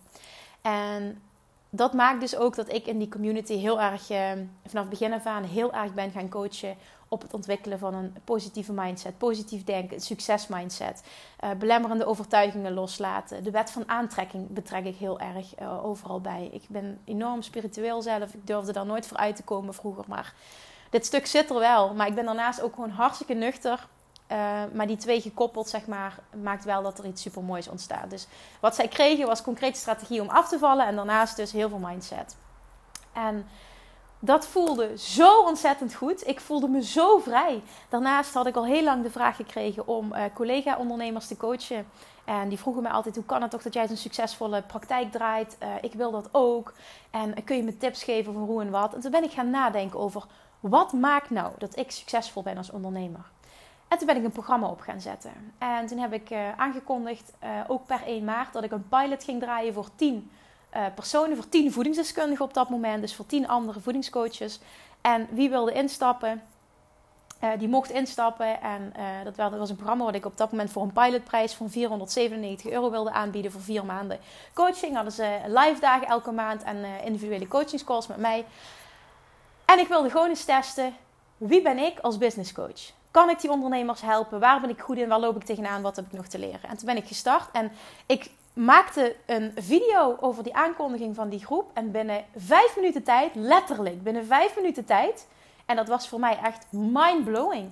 En 0.61 1.23
dat 1.71 1.93
maakt 1.93 2.21
dus 2.21 2.37
ook 2.37 2.55
dat 2.55 2.73
ik 2.73 2.87
in 2.87 2.99
die 2.99 3.09
community 3.09 3.57
heel 3.57 3.81
erg, 3.81 4.11
uh, 4.11 4.31
vanaf 4.67 4.89
begin 4.89 5.13
af 5.13 5.27
aan, 5.27 5.45
heel 5.45 5.73
erg 5.73 5.95
ben 5.95 6.11
gaan 6.11 6.29
coachen 6.29 6.77
op 7.13 7.23
het 7.23 7.35
ontwikkelen 7.35 7.79
van 7.79 7.95
een 7.95 8.15
positieve 8.25 8.73
mindset, 8.73 9.19
positief 9.19 9.65
denken, 9.65 9.97
een 9.97 10.03
succesmindset, 10.03 11.03
uh, 11.45 11.51
belemmerende 11.51 12.05
overtuigingen 12.05 12.73
loslaten. 12.73 13.45
De 13.45 13.51
wet 13.51 13.71
van 13.71 13.89
aantrekking 13.89 14.49
betrek 14.49 14.85
ik 14.85 14.97
heel 14.97 15.21
erg 15.21 15.61
uh, 15.61 15.85
overal 15.85 16.21
bij. 16.21 16.49
Ik 16.53 16.63
ben 16.69 17.01
enorm 17.05 17.43
spiritueel 17.43 18.03
zelf. 18.03 18.35
Ik 18.35 18.47
durfde 18.47 18.73
daar 18.73 18.87
nooit 18.87 19.07
voor 19.07 19.17
uit 19.17 19.37
te 19.37 19.43
komen 19.43 19.75
vroeger, 19.75 20.05
maar 20.09 20.35
dit 20.91 21.07
stuk 21.07 21.27
zit 21.27 21.51
er 21.51 21.59
wel. 21.59 21.95
Maar 21.95 22.07
ik 22.07 22.15
ben 22.15 22.25
daarnaast 22.25 22.61
ook 22.61 22.75
gewoon 22.75 22.91
hartstikke 22.91 23.35
nuchter. 23.35 23.87
Uh, 24.33 24.63
maar 24.73 24.87
die 24.87 24.97
twee 24.97 25.21
gekoppeld, 25.21 25.69
zeg 25.69 25.87
maar, 25.87 26.19
maakt 26.43 26.65
wel 26.65 26.83
dat 26.83 26.99
er 26.99 27.07
iets 27.07 27.23
supermoois 27.23 27.69
ontstaat. 27.69 28.11
Dus 28.11 28.27
wat 28.61 28.75
zij 28.75 28.89
kregen 28.89 29.27
was 29.27 29.43
concrete 29.43 29.79
strategie 29.79 30.21
om 30.21 30.29
af 30.29 30.49
te 30.49 30.59
vallen. 30.59 30.87
En 30.87 30.97
daarnaast 30.97 31.37
dus 31.37 31.53
heel 31.53 31.69
veel 31.69 31.79
mindset. 31.79 32.37
En 33.13 33.47
dat 34.21 34.47
voelde 34.47 34.99
zo 34.99 35.43
ontzettend 35.43 35.95
goed. 35.95 36.27
Ik 36.27 36.41
voelde 36.41 36.69
me 36.69 36.85
zo 36.85 37.19
vrij. 37.19 37.63
Daarnaast 37.89 38.35
had 38.35 38.47
ik 38.47 38.57
al 38.57 38.65
heel 38.65 38.83
lang 38.83 39.03
de 39.03 39.11
vraag 39.11 39.37
gekregen 39.37 39.87
om 39.87 40.13
uh, 40.13 40.23
collega-ondernemers 40.35 41.27
te 41.27 41.37
coachen. 41.37 41.87
En 42.25 42.49
die 42.49 42.59
vroegen 42.59 42.83
mij 42.83 42.93
altijd: 42.93 43.15
hoe 43.15 43.25
kan 43.25 43.43
het 43.43 43.51
toch 43.51 43.63
dat 43.63 43.75
jij 43.75 43.87
zo'n 43.87 43.97
succesvolle 43.97 44.63
praktijk 44.63 45.13
draait? 45.13 45.57
Uh, 45.63 45.69
ik 45.81 45.93
wil 45.93 46.11
dat 46.11 46.29
ook. 46.33 46.73
En 47.11 47.45
kun 47.45 47.57
je 47.57 47.63
me 47.63 47.77
tips 47.77 48.03
geven 48.03 48.33
van 48.33 48.43
hoe 48.43 48.61
en 48.61 48.71
wat? 48.71 48.95
En 48.95 49.01
toen 49.01 49.11
ben 49.11 49.25
ik 49.25 49.33
gaan 49.33 49.51
nadenken 49.51 49.99
over 49.99 50.25
wat 50.61 50.93
maakt 50.93 51.31
nou 51.31 51.53
dat 51.59 51.77
ik 51.77 51.91
succesvol 51.91 52.43
ben 52.43 52.57
als 52.57 52.71
ondernemer. 52.71 53.25
En 53.89 53.99
toen 53.99 54.07
ben 54.07 54.17
ik 54.17 54.25
een 54.25 54.31
programma 54.31 54.69
op 54.69 54.81
gaan 54.81 55.01
zetten. 55.01 55.33
En 55.59 55.87
toen 55.87 55.99
heb 55.99 56.13
ik 56.13 56.33
aangekondigd, 56.57 57.33
ook 57.67 57.87
per 57.87 58.03
1 58.07 58.25
maart, 58.25 58.53
dat 58.53 58.65
ik 58.65 58.73
een 58.73 58.89
pilot 58.89 59.25
ging 59.25 59.41
draaien 59.41 59.75
voor 59.75 59.89
10 59.95 60.31
uh, 60.77 60.85
personen, 60.95 61.37
voor 61.37 61.49
tien 61.49 61.73
voedingsdeskundigen 61.73 62.45
op 62.45 62.55
dat 62.55 62.69
moment. 62.69 63.01
Dus 63.01 63.15
voor 63.15 63.27
tien 63.27 63.49
andere 63.49 63.81
voedingscoaches. 63.81 64.61
En 65.01 65.29
wie 65.31 65.51
wilde 65.51 65.73
instappen, 65.73 66.43
uh, 67.45 67.51
die 67.59 67.69
mocht 67.69 67.91
instappen. 67.91 68.61
En 68.61 68.93
uh, 68.99 69.35
dat, 69.37 69.59
was 69.59 69.71
een 69.71 69.77
programma 69.77 70.05
wat 70.05 70.15
ik 70.15 70.27
op 70.27 70.37
dat 70.37 70.51
moment 70.51 70.71
voor 70.71 70.83
een 70.83 70.93
pilotprijs 70.93 71.53
van 71.53 71.71
497 71.71 72.71
euro 72.71 72.91
wilde 72.91 73.11
aanbieden 73.11 73.53
voor 73.53 73.61
vier 73.61 73.85
maanden 73.85 74.19
coaching. 74.55 74.95
Hadden 74.95 75.13
ze 75.13 75.39
live 75.47 75.81
dagen 75.81 76.07
elke 76.07 76.33
maand 76.33 76.63
en 76.63 76.85
individuele 77.05 77.49
coachingscalls 77.49 78.07
met 78.07 78.17
mij. 78.17 78.45
En 79.65 79.79
ik 79.79 79.89
wilde 79.89 80.11
gewoon 80.11 80.29
eens 80.29 80.45
testen 80.45 80.95
wie 81.41 81.63
ben 81.63 81.79
ik 81.79 81.99
als 81.99 82.19
business 82.19 82.53
coach? 82.53 82.93
Kan 83.11 83.31
ik 83.31 83.41
die 83.41 83.51
ondernemers 83.51 84.01
helpen? 84.01 84.41
Waar 84.41 84.61
ben 84.61 84.71
ik 84.71 84.81
goed 84.81 84.97
in? 84.97 85.09
Waar 85.09 85.21
loop 85.21 85.37
ik 85.37 85.45
tegenaan? 85.45 85.83
Wat 85.83 85.97
heb 85.97 86.07
ik 86.07 86.13
nog 86.13 86.27
te 86.27 86.39
leren? 86.39 86.69
En 86.69 86.77
toen 86.77 86.87
ben 86.87 86.97
ik 86.97 87.07
gestart 87.07 87.49
en 87.53 87.73
ik 88.07 88.31
maakte 88.65 89.17
een 89.27 89.53
video 89.57 90.17
over 90.21 90.43
die 90.43 90.55
aankondiging 90.55 91.15
van 91.15 91.29
die 91.29 91.45
groep. 91.45 91.71
En 91.75 91.91
binnen 91.91 92.25
vijf 92.37 92.77
minuten 92.77 93.03
tijd, 93.03 93.35
letterlijk 93.35 94.03
binnen 94.03 94.27
vijf 94.27 94.57
minuten 94.57 94.85
tijd, 94.85 95.27
en 95.67 95.77
dat 95.77 95.89
was 95.89 96.09
voor 96.09 96.21
mij 96.21 96.39
echt 96.43 96.67
mind-blowing. 96.71 97.71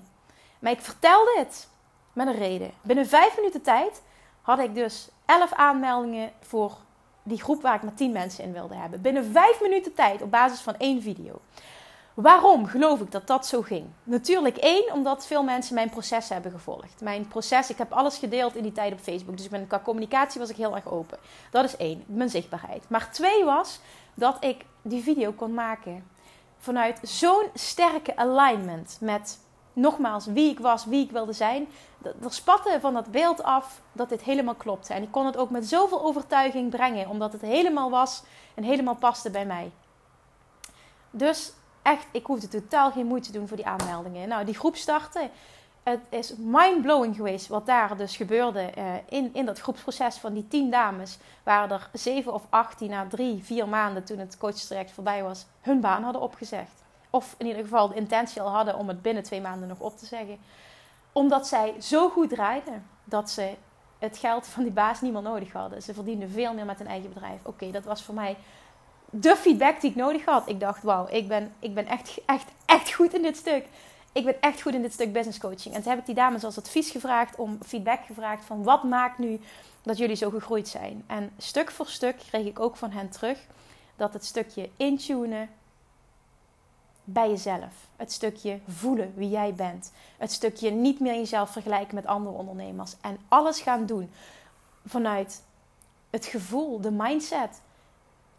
Maar 0.59 0.73
ik 0.73 0.81
vertelde 0.81 1.35
het 1.37 1.69
met 2.13 2.27
een 2.27 2.39
reden. 2.39 2.71
Binnen 2.83 3.07
vijf 3.07 3.37
minuten 3.37 3.63
tijd 3.63 4.03
had 4.43 4.59
ik 4.59 4.75
dus 4.75 5.09
elf 5.27 5.53
aanmeldingen 5.53 6.33
voor 6.41 6.77
die 7.23 7.43
groep 7.43 7.63
waar 7.63 7.75
ik 7.75 7.83
maar 7.83 7.95
tien 7.95 8.13
mensen 8.13 8.45
in 8.45 8.53
wilde 8.53 8.75
hebben. 8.75 9.01
Binnen 9.01 9.25
vijf 9.25 9.61
minuten 9.61 9.95
tijd 9.95 10.23
op 10.23 10.31
basis 10.31 10.61
van 10.61 10.77
één 10.77 11.03
video. 11.03 11.41
Waarom 12.21 12.67
geloof 12.67 13.01
ik 13.01 13.11
dat 13.11 13.27
dat 13.27 13.47
zo 13.47 13.63
ging? 13.63 13.87
Natuurlijk 14.05 14.57
één, 14.57 14.93
omdat 14.93 15.27
veel 15.27 15.43
mensen 15.43 15.75
mijn 15.75 15.91
proces 15.91 16.29
hebben 16.29 16.51
gevolgd. 16.51 17.01
Mijn 17.01 17.29
proces, 17.29 17.71
ik 17.71 17.79
heb 17.79 17.93
alles 17.93 18.19
gedeeld 18.19 18.57
in 18.57 18.63
die 18.63 18.73
tijd 18.73 18.93
op 18.93 18.99
Facebook. 18.99 19.37
Dus 19.37 19.49
ben, 19.49 19.67
qua 19.67 19.81
communicatie 19.85 20.41
was 20.41 20.51
ik 20.51 20.57
heel 20.57 20.75
erg 20.75 20.91
open. 20.91 21.19
Dat 21.51 21.65
is 21.65 21.77
één, 21.77 22.05
mijn 22.07 22.31
zichtbaarheid. 22.31 22.85
Maar 22.89 23.11
twee 23.13 23.45
was 23.45 23.81
dat 24.15 24.45
ik 24.45 24.65
die 24.83 25.03
video 25.03 25.33
kon 25.33 25.55
maken 25.55 26.09
vanuit 26.59 26.99
zo'n 27.03 27.47
sterke 27.55 28.17
alignment 28.17 28.99
met 29.01 29.39
nogmaals 29.73 30.27
wie 30.27 30.51
ik 30.51 30.59
was, 30.59 30.85
wie 30.85 31.05
ik 31.05 31.11
wilde 31.11 31.33
zijn. 31.33 31.69
Er 32.03 32.33
spatte 32.33 32.79
van 32.81 32.95
dat 32.95 33.11
beeld 33.11 33.43
af 33.43 33.81
dat 33.93 34.09
dit 34.09 34.23
helemaal 34.23 34.55
klopte. 34.55 34.95
En 34.95 35.03
ik 35.03 35.11
kon 35.11 35.27
het 35.27 35.37
ook 35.37 35.51
met 35.51 35.69
zoveel 35.69 36.03
overtuiging 36.03 36.71
brengen, 36.71 37.09
omdat 37.09 37.33
het 37.33 37.43
helemaal 37.43 37.91
was 37.91 38.23
en 38.55 38.63
helemaal 38.63 38.97
paste 38.97 39.31
bij 39.31 39.47
mij. 39.47 39.71
Dus 41.11 41.53
echt, 41.89 42.07
ik 42.13 42.27
hoefde 42.27 42.49
totaal 42.49 42.91
geen 42.91 43.07
moeite 43.07 43.31
te 43.31 43.39
doen 43.39 43.49
voor 43.49 43.57
die 43.57 43.67
aanmeldingen. 43.67 44.29
Nou, 44.29 44.45
die 44.45 44.55
groep 44.55 44.77
startte. 44.77 45.31
Het 45.83 46.01
is 46.09 46.35
mind-blowing 46.37 47.17
geweest 47.17 47.47
wat 47.47 47.67
daar 47.67 47.97
dus 47.97 48.17
gebeurde 48.17 48.71
uh, 48.79 48.85
in, 49.09 49.31
in 49.33 49.47
dat 49.47 49.61
groepsproces 49.61 50.17
van 50.17 50.35
die 50.35 50.49
tien 50.49 50.71
dames. 50.71 51.19
Waren 51.43 51.71
er 51.71 51.89
zeven 51.93 52.35
of 52.35 52.47
acht 52.49 52.79
die 52.79 52.89
na 52.89 53.07
drie, 53.07 53.45
vier 53.45 53.69
maanden 53.69 54.05
toen 54.05 54.19
het 54.19 54.39
coachtraject 54.39 54.91
voorbij 54.91 55.23
was, 55.23 55.47
hun 55.61 55.81
baan 55.81 56.03
hadden 56.03 56.23
opgezegd. 56.23 56.83
Of 57.11 57.35
in 57.39 57.47
ieder 57.47 57.63
geval 57.63 57.89
de 57.89 57.95
intentie 57.95 58.43
al 58.43 58.51
hadden 58.51 58.77
om 58.77 58.89
het 58.89 59.03
binnen 59.03 59.23
twee 59.23 59.41
maanden 59.41 59.69
nog 59.69 59.81
op 59.81 59.99
te 59.99 60.07
zeggen. 60.07 60.39
Omdat 61.13 61.47
zij 61.47 61.75
zo 61.81 62.09
goed 62.09 62.29
draaiden 62.29 62.87
dat 63.05 63.31
ze 63.31 63.55
het 63.99 64.19
geld 64.19 64.47
van 64.47 64.63
die 64.63 64.73
baas 64.73 65.01
niet 65.01 65.13
meer 65.13 65.23
nodig 65.23 65.53
hadden. 65.53 65.83
Ze 65.83 65.95
verdienden 65.95 66.31
veel 66.31 66.55
meer 66.55 66.65
met 66.65 66.79
hun 66.79 66.87
eigen 66.87 67.09
bedrijf. 67.09 67.45
Oké, 67.45 67.71
dat 67.71 67.85
was 67.85 68.03
voor 68.03 68.15
mij 68.15 68.37
de 69.11 69.37
feedback 69.37 69.81
die 69.81 69.91
ik 69.91 69.97
nodig 69.97 70.25
had. 70.25 70.49
Ik 70.49 70.61
dacht, 70.61 70.83
wauw, 70.83 71.07
ik 71.11 71.29
ben, 71.29 71.53
ik 71.59 71.75
ben 71.75 71.87
echt, 71.87 72.21
echt, 72.27 72.51
echt 72.65 72.93
goed 72.93 73.15
in 73.15 73.23
dit 73.23 73.37
stuk. 73.37 73.67
Ik 74.13 74.25
ben 74.25 74.41
echt 74.41 74.63
goed 74.63 74.75
in 74.75 74.83
dit 74.83 74.93
stuk 74.93 75.13
business 75.13 75.39
coaching. 75.39 75.75
En 75.75 75.83
toen 75.83 75.91
heb 75.91 76.01
ik 76.01 76.07
die 76.07 76.15
dames 76.15 76.45
als 76.45 76.59
advies 76.59 76.91
gevraagd, 76.91 77.37
om 77.37 77.59
feedback 77.67 78.05
gevraagd 78.07 78.45
van 78.45 78.63
wat 78.63 78.83
maakt 78.83 79.19
nu 79.19 79.41
dat 79.83 79.99
jullie 79.99 80.17
zo 80.17 80.31
gegroeid 80.31 80.69
zijn. 80.69 81.05
En 81.07 81.31
stuk 81.39 81.71
voor 81.71 81.87
stuk 81.87 82.17
kreeg 82.17 82.47
ik 82.47 82.61
ook 82.61 82.77
van 82.77 82.91
hen 82.91 83.09
terug 83.09 83.39
dat 83.97 84.13
het 84.13 84.25
stukje 84.25 84.71
intunen 84.77 85.49
bij 87.05 87.29
jezelf. 87.29 87.89
Het 87.97 88.13
stukje 88.13 88.61
voelen 88.69 89.13
wie 89.15 89.29
jij 89.29 89.55
bent. 89.55 89.93
Het 90.17 90.33
stukje 90.33 90.71
niet 90.71 91.01
meer 91.01 91.15
jezelf 91.15 91.51
vergelijken 91.51 91.95
met 91.95 92.07
andere 92.07 92.37
ondernemers. 92.37 92.95
En 93.01 93.19
alles 93.29 93.61
gaan 93.61 93.87
doen 93.87 94.11
vanuit 94.87 95.43
het 96.11 96.27
gevoel, 96.27 96.81
de 96.81 96.91
mindset 96.91 97.61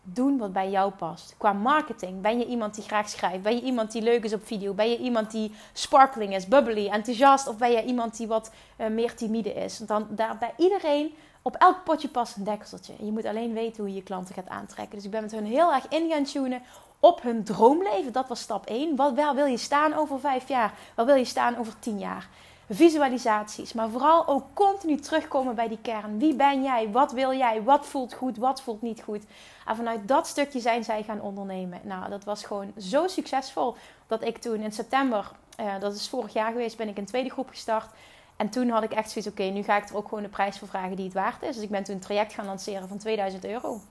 doen 0.04 0.38
wat 0.38 0.54
bij 0.54 0.70
jou 0.70 0.92
past. 0.92 1.36
Qua 1.38 1.54
marketing, 1.54 2.22
ben 2.22 2.40
je 2.40 2.46
iemand 2.46 2.76
die 2.76 2.84
graag 2.84 3.10
schrijft? 3.10 3.44
Ben 3.44 3.56
je 3.56 3.62
iemand 3.62 3.92
die 3.92 4.02
leuk 4.02 4.24
is 4.24 4.34
op 4.34 4.46
video? 4.46 4.74
Ben 4.74 4.90
je 4.90 4.98
iemand 4.98 5.32
die 5.32 5.52
sparkling 5.74 6.36
is, 6.36 6.48
bubbly, 6.48 6.88
enthousiast? 6.88 7.48
Of 7.48 7.58
ben 7.58 7.72
je 7.72 7.84
iemand 7.84 8.18
die 8.18 8.28
wat 8.28 8.52
uh, 8.78 8.88
meer 8.88 9.16
timide 9.16 9.54
is? 9.54 9.78
Dan 9.78 10.08
daar 10.10 10.38
bij 10.38 10.54
iedereen 10.58 11.14
op 11.42 11.56
elk 11.56 11.84
potje 11.84 12.08
past 12.08 12.36
een 12.36 12.44
dekseltje. 12.44 12.94
Je 13.00 13.12
moet 13.12 13.26
alleen 13.26 13.54
weten 13.54 13.84
hoe 13.84 13.90
je 13.90 13.96
je 13.96 14.04
klanten 14.04 14.36
gaat 14.36 14.50
aantrekken. 14.50 14.96
Dus 14.96 15.06
ik 15.06 15.12
ben 15.12 15.22
met 15.22 15.32
hun 15.32 15.46
heel 15.46 15.74
erg 15.74 15.88
in 15.88 16.10
gaan 16.10 16.24
tunen 16.24 16.62
op 17.00 17.22
hun 17.22 17.44
droomleven. 17.44 18.12
Dat 18.12 18.28
was 18.28 18.40
stap 18.40 18.66
1. 18.66 18.96
Wat, 18.96 19.16
waar 19.16 19.36
wil 19.36 19.46
je 19.46 19.58
staan 19.58 19.94
over 19.94 20.20
vijf 20.20 20.48
jaar? 20.48 20.74
Waar 20.96 21.06
wil 21.06 21.16
je 21.16 21.26
staan 21.26 21.58
over 21.58 21.80
tien 21.80 22.00
jaar? 22.00 22.30
Visualisaties. 22.70 23.74
Maar 23.74 23.90
vooral 23.90 24.28
ook 24.28 24.44
continu 24.54 24.96
terugkomen 24.96 25.56
bij 25.56 25.68
die 25.68 25.80
kern. 25.82 26.20
Wie 26.20 26.36
ben 26.36 26.64
jij? 26.64 26.92
Wat 26.92 27.12
wil 27.12 27.34
jij? 27.34 27.64
Wat 27.64 27.86
voelt 27.86 28.14
goed? 28.14 28.38
Wat 28.38 28.62
voelt 28.62 28.82
niet 28.82 29.02
goed? 29.02 29.24
En 29.66 29.76
vanuit 29.76 30.08
dat 30.08 30.28
stukje 30.28 30.60
zijn 30.60 30.84
zij 30.84 31.04
gaan 31.04 31.22
ondernemen. 31.22 31.80
Nou, 31.84 32.10
dat 32.10 32.24
was 32.24 32.44
gewoon 32.44 32.74
zo 32.78 33.08
succesvol 33.08 33.76
dat 34.08 34.24
ik 34.24 34.38
toen 34.38 34.62
in 34.62 34.72
september, 34.72 35.32
uh, 35.60 35.80
dat 35.80 35.96
is 35.96 36.10
vorig 36.10 36.34
jaar 36.34 36.52
geweest, 36.52 36.78
ben 36.78 36.88
ik 36.88 36.98
een 36.98 37.06
tweede 37.06 37.30
groep 37.30 37.50
gestart. 37.50 37.90
En 38.36 38.50
toen 38.50 38.70
had 38.70 38.84
ik 38.84 38.92
echt 38.92 39.12
zoiets, 39.12 39.32
oké, 39.32 39.44
nu 39.44 39.64
ga 39.64 39.78
ik 39.78 39.90
er 39.90 39.96
ook 39.96 40.08
gewoon 40.08 40.24
de 40.24 40.30
prijs 40.30 40.58
voor 40.58 40.68
vragen 40.68 40.96
die 40.96 41.06
het 41.06 41.14
waard 41.14 41.42
is. 41.42 41.56
Dus 41.56 41.64
ik 41.64 41.70
ben 41.70 41.84
toen 41.84 41.96
een 41.96 42.02
traject 42.02 42.34
gaan 42.34 42.46
lanceren 42.46 42.88
van 42.88 42.98
2000 42.98 43.46
euro. 43.46 43.82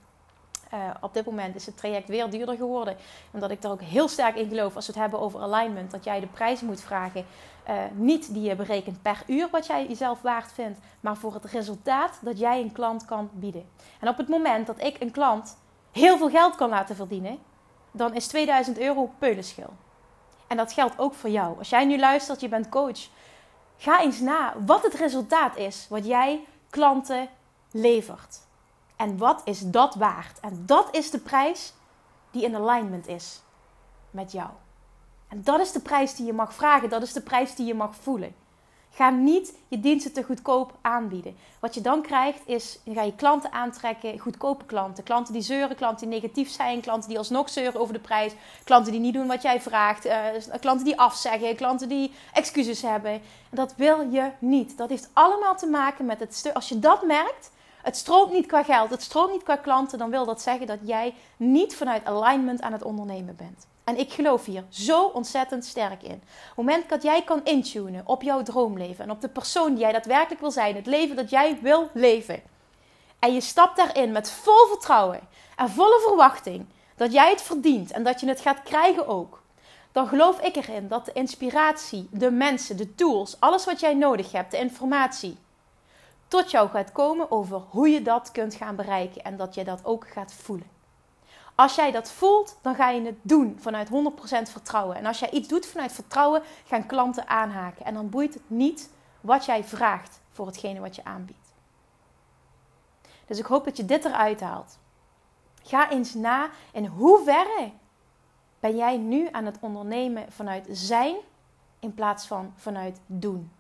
Uh, 0.75 0.91
op 1.01 1.15
dit 1.15 1.25
moment 1.25 1.55
is 1.55 1.67
het 1.67 1.77
traject 1.77 2.09
weer 2.09 2.31
duurder 2.31 2.57
geworden. 2.57 2.97
Omdat 3.31 3.51
ik 3.51 3.65
er 3.65 3.71
ook 3.71 3.81
heel 3.81 4.09
sterk 4.09 4.37
in 4.37 4.49
geloof 4.49 4.77
als 4.77 4.87
we 4.87 4.93
het 4.93 5.01
hebben 5.01 5.21
over 5.21 5.41
alignment. 5.41 5.91
Dat 5.91 6.05
jij 6.05 6.21
de 6.21 6.27
prijs 6.27 6.61
moet 6.61 6.81
vragen. 6.81 7.25
Uh, 7.69 7.75
niet 7.93 8.35
die 8.35 8.43
je 8.43 8.57
berekent 8.57 9.03
per 9.03 9.23
uur 9.27 9.49
wat 9.51 9.67
jij 9.67 9.87
jezelf 9.87 10.23
waard 10.23 10.53
vindt. 10.53 10.79
Maar 11.01 11.17
voor 11.17 11.35
het 11.35 11.45
resultaat 11.45 12.19
dat 12.21 12.39
jij 12.39 12.61
een 12.61 12.73
klant 12.73 13.05
kan 13.05 13.31
bieden. 13.33 13.65
En 14.01 14.09
op 14.09 14.17
het 14.17 14.29
moment 14.29 14.67
dat 14.67 14.83
ik 14.83 15.01
een 15.01 15.11
klant 15.11 15.57
heel 15.93 16.17
veel 16.17 16.31
geld 16.31 16.55
kan 16.55 16.69
laten 16.69 16.97
verdienen. 16.97 17.39
Dan 17.91 18.15
is 18.15 18.27
2000 18.27 18.79
euro 18.79 19.11
peulenschil. 19.19 19.73
En 20.47 20.57
dat 20.57 20.73
geldt 20.73 20.99
ook 20.99 21.15
voor 21.15 21.31
jou. 21.31 21.59
Als 21.59 21.69
jij 21.69 21.85
nu 21.85 21.99
luistert, 21.99 22.41
je 22.41 22.49
bent 22.49 22.69
coach. 22.69 23.09
Ga 23.77 24.01
eens 24.01 24.21
na 24.21 24.55
wat 24.67 24.83
het 24.83 24.95
resultaat 24.95 25.57
is 25.57 25.87
wat 25.89 26.07
jij 26.07 26.45
klanten 26.71 27.29
levert. 27.71 28.47
En 28.99 29.19
wat 29.19 29.41
is 29.45 29.61
dat 29.61 29.95
waard? 29.95 30.41
En 30.41 30.63
dat 30.67 30.89
is 30.91 31.11
de 31.11 31.19
prijs 31.19 31.73
die 32.31 32.45
in 32.45 32.57
alignment 32.57 33.07
is 33.07 33.41
met 34.11 34.33
jou. 34.33 34.49
En 35.29 35.43
dat 35.43 35.61
is 35.61 35.73
de 35.73 35.81
prijs 35.81 36.15
die 36.15 36.27
je 36.27 36.33
mag 36.33 36.55
vragen, 36.55 36.89
dat 36.89 37.03
is 37.03 37.13
de 37.13 37.21
prijs 37.21 37.55
die 37.55 37.67
je 37.67 37.75
mag 37.75 37.95
voelen. 37.97 38.35
Ga 38.91 39.11
niet 39.11 39.55
je 39.69 39.81
diensten 39.81 40.13
te 40.13 40.23
goedkoop 40.23 40.73
aanbieden. 40.81 41.37
Wat 41.61 41.75
je 41.75 41.81
dan 41.81 42.03
krijgt 42.03 42.41
is, 42.47 42.79
ga 42.85 43.03
je 43.03 43.15
klanten 43.15 43.53
aantrekken, 43.53 44.19
goedkope 44.19 44.65
klanten. 44.65 45.05
Klanten 45.05 45.33
die 45.33 45.43
zeuren, 45.43 45.77
klanten 45.77 46.11
die 46.11 46.21
negatief 46.21 46.51
zijn, 46.51 46.81
klanten 46.81 47.09
die 47.09 47.19
alsnog 47.19 47.49
zeuren 47.49 47.81
over 47.81 47.95
de 47.95 48.01
prijs. 48.01 48.33
Klanten 48.65 48.93
die 48.93 49.01
niet 49.01 49.15
doen 49.15 49.27
wat 49.27 49.43
jij 49.43 49.61
vraagt, 49.61 50.07
uh, 50.07 50.15
klanten 50.61 50.85
die 50.85 51.01
afzeggen, 51.01 51.57
klanten 51.57 51.89
die 51.89 52.13
excuses 52.33 52.83
hebben. 52.83 53.13
En 53.13 53.21
dat 53.51 53.75
wil 53.77 54.01
je 54.01 54.31
niet. 54.39 54.77
Dat 54.77 54.89
heeft 54.89 55.11
allemaal 55.13 55.57
te 55.57 55.67
maken 55.67 56.07
met 56.07 56.21
het 56.21 56.35
stuk. 56.35 56.55
Als 56.55 56.69
je 56.69 56.79
dat 56.79 57.07
merkt, 57.07 57.51
het 57.83 57.97
stroomt 57.97 58.33
niet 58.33 58.47
qua 58.47 58.63
geld, 58.63 58.91
het 58.91 59.03
stroomt 59.03 59.33
niet 59.33 59.43
qua 59.43 59.57
klanten, 59.57 59.99
dan 59.99 60.11
wil 60.11 60.25
dat 60.25 60.43
zeggen 60.43 60.67
dat 60.67 60.79
jij 60.83 61.15
niet 61.37 61.77
vanuit 61.77 62.05
alignment 62.05 62.61
aan 62.61 62.73
het 62.73 62.83
ondernemen 62.83 63.37
bent. 63.37 63.67
En 63.85 63.99
ik 63.99 64.13
geloof 64.13 64.45
hier 64.45 64.65
zo 64.69 65.05
ontzettend 65.05 65.65
sterk 65.65 66.03
in. 66.03 66.13
Op 66.13 66.21
het 66.47 66.57
moment 66.57 66.89
dat 66.89 67.03
jij 67.03 67.23
kan 67.23 67.41
intunen 67.45 68.03
op 68.05 68.23
jouw 68.23 68.43
droomleven 68.43 69.05
en 69.05 69.11
op 69.11 69.21
de 69.21 69.29
persoon 69.29 69.71
die 69.71 69.79
jij 69.79 69.93
daadwerkelijk 69.93 70.41
wil 70.41 70.51
zijn, 70.51 70.75
het 70.75 70.87
leven 70.87 71.17
dat 71.17 71.31
jij 71.31 71.59
wil 71.63 71.91
leven. 71.93 72.43
En 73.19 73.35
je 73.35 73.41
stapt 73.41 73.77
daarin 73.77 74.13
met 74.13 74.31
vol 74.31 74.67
vertrouwen 74.67 75.21
en 75.57 75.71
volle 75.71 76.01
verwachting 76.07 76.67
dat 76.97 77.13
jij 77.13 77.31
het 77.31 77.43
verdient 77.43 77.91
en 77.91 78.03
dat 78.03 78.21
je 78.21 78.29
het 78.29 78.41
gaat 78.41 78.63
krijgen 78.63 79.07
ook. 79.07 79.43
Dan 79.93 80.09
geloof 80.09 80.41
ik 80.41 80.57
erin 80.57 80.89
dat 80.89 81.05
de 81.05 81.13
inspiratie, 81.13 82.09
de 82.11 82.31
mensen, 82.31 82.77
de 82.77 82.95
tools, 82.95 83.37
alles 83.41 83.65
wat 83.65 83.81
jij 83.81 83.95
nodig 83.95 84.33
hebt, 84.33 84.51
de 84.51 84.59
informatie, 84.59 85.37
tot 86.29 86.51
jou 86.51 86.69
gaat 86.69 86.93
komen 86.93 87.31
over 87.31 87.63
hoe 87.69 87.89
je 87.89 88.03
dat 88.03 88.31
kunt 88.33 88.55
gaan 88.55 88.77
bereiken 88.77 89.23
en 89.23 89.37
dat 89.37 89.55
je 89.55 89.65
dat 89.65 89.85
ook 89.85 90.09
gaat 90.09 90.33
voelen. 90.33 90.67
Als 91.55 91.75
jij 91.75 91.91
dat 91.91 92.11
voelt, 92.11 92.59
dan 92.63 92.75
ga 92.75 92.91
je 92.91 93.03
het 93.03 93.19
doen 93.23 93.57
vanuit 93.61 93.89
100% 93.89 93.91
vertrouwen. 94.51 94.97
En 94.97 95.07
als 95.07 95.19
jij 95.19 95.31
iets 95.31 95.49
doet 95.49 95.67
vanuit 95.67 95.93
vertrouwen, 95.93 96.43
gaan 96.67 96.87
klanten 96.87 97.29
aanhaken. 97.29 97.85
En 97.85 97.95
dan 97.95 98.11
boeit 98.11 98.35
het 98.35 98.43
niet 98.47 98.91
wat 99.21 99.45
jij 99.45 99.65
vraagt 99.65 100.21
voor 100.31 100.47
hetgene 100.47 100.81
wat 100.81 100.97
je 100.97 101.05
aanbiedt. 101.05 101.55
Dus 103.27 103.39
ik 103.39 103.47
hoop 103.47 103.65
dat 103.65 103.77
je 103.77 103.85
dit 103.85 104.05
eruit 104.05 104.41
haalt. 104.41 104.79
Ga 105.63 105.91
eens 105.91 106.15
na 106.15 106.51
in 106.73 106.87
hoeverre 106.87 107.73
ben 108.61 108.77
jij 108.77 108.97
nu 108.97 109.29
aan 109.33 109.45
het 109.45 109.59
ondernemen 109.61 110.33
vanuit 110.33 110.67
zijn 110.71 111.17
in 111.79 111.95
plaats 111.95 112.27
van 112.27 112.53
vanuit 112.57 113.01
doen. 113.07 113.53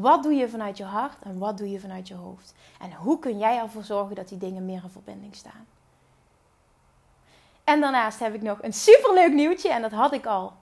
Wat 0.00 0.22
doe 0.22 0.34
je 0.34 0.48
vanuit 0.48 0.76
je 0.76 0.84
hart 0.84 1.22
en 1.22 1.38
wat 1.38 1.58
doe 1.58 1.70
je 1.70 1.80
vanuit 1.80 2.08
je 2.08 2.14
hoofd? 2.14 2.54
En 2.80 2.92
hoe 2.92 3.18
kun 3.18 3.38
jij 3.38 3.58
ervoor 3.58 3.84
zorgen 3.84 4.16
dat 4.16 4.28
die 4.28 4.38
dingen 4.38 4.64
meer 4.64 4.80
in 4.82 4.90
verbinding 4.90 5.34
staan? 5.34 5.66
En 7.64 7.80
daarnaast 7.80 8.18
heb 8.18 8.34
ik 8.34 8.42
nog 8.42 8.62
een 8.62 8.72
superleuk 8.72 9.32
nieuwtje. 9.32 9.68
En 9.68 9.82
dat 9.82 9.92
had 9.92 10.12
ik 10.12 10.26
al 10.26 10.52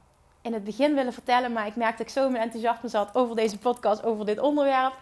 in 0.40 0.52
het 0.52 0.64
begin 0.64 0.94
willen 0.94 1.12
vertellen. 1.12 1.52
Maar 1.52 1.66
ik 1.66 1.76
merkte 1.76 1.96
dat 1.96 2.06
ik 2.06 2.12
zo 2.12 2.30
mijn 2.30 2.42
enthousiasme 2.42 2.88
zat 2.88 3.14
over 3.14 3.36
deze 3.36 3.58
podcast, 3.58 4.04
over 4.04 4.26
dit 4.26 4.38
onderwerp. 4.38 4.94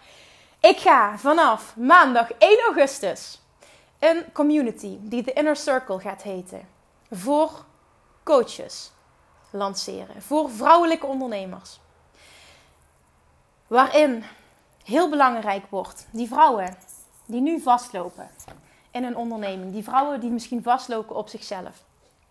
Ik 0.61 0.79
ga 0.79 1.19
vanaf 1.19 1.77
maandag 1.77 2.33
1 2.33 2.59
augustus 2.67 3.41
een 3.99 4.25
community 4.33 4.99
die 5.01 5.23
de 5.23 5.33
Inner 5.33 5.57
Circle 5.57 6.01
gaat 6.01 6.23
heten. 6.23 6.69
Voor 7.11 7.65
coaches, 8.23 8.93
lanceren 9.51 10.23
voor 10.23 10.51
vrouwelijke 10.51 11.07
ondernemers. 11.07 11.81
Waarin 13.73 14.25
heel 14.85 15.09
belangrijk 15.09 15.65
wordt, 15.69 16.07
die 16.11 16.29
vrouwen 16.29 16.77
die 17.27 17.41
nu 17.41 17.61
vastlopen 17.61 18.31
in 18.91 19.05
een 19.05 19.17
onderneming, 19.17 19.73
die 19.73 19.83
vrouwen 19.83 20.21
die 20.21 20.31
misschien 20.31 20.63
vastlopen 20.63 21.17
op 21.17 21.29
zichzelf. 21.29 21.85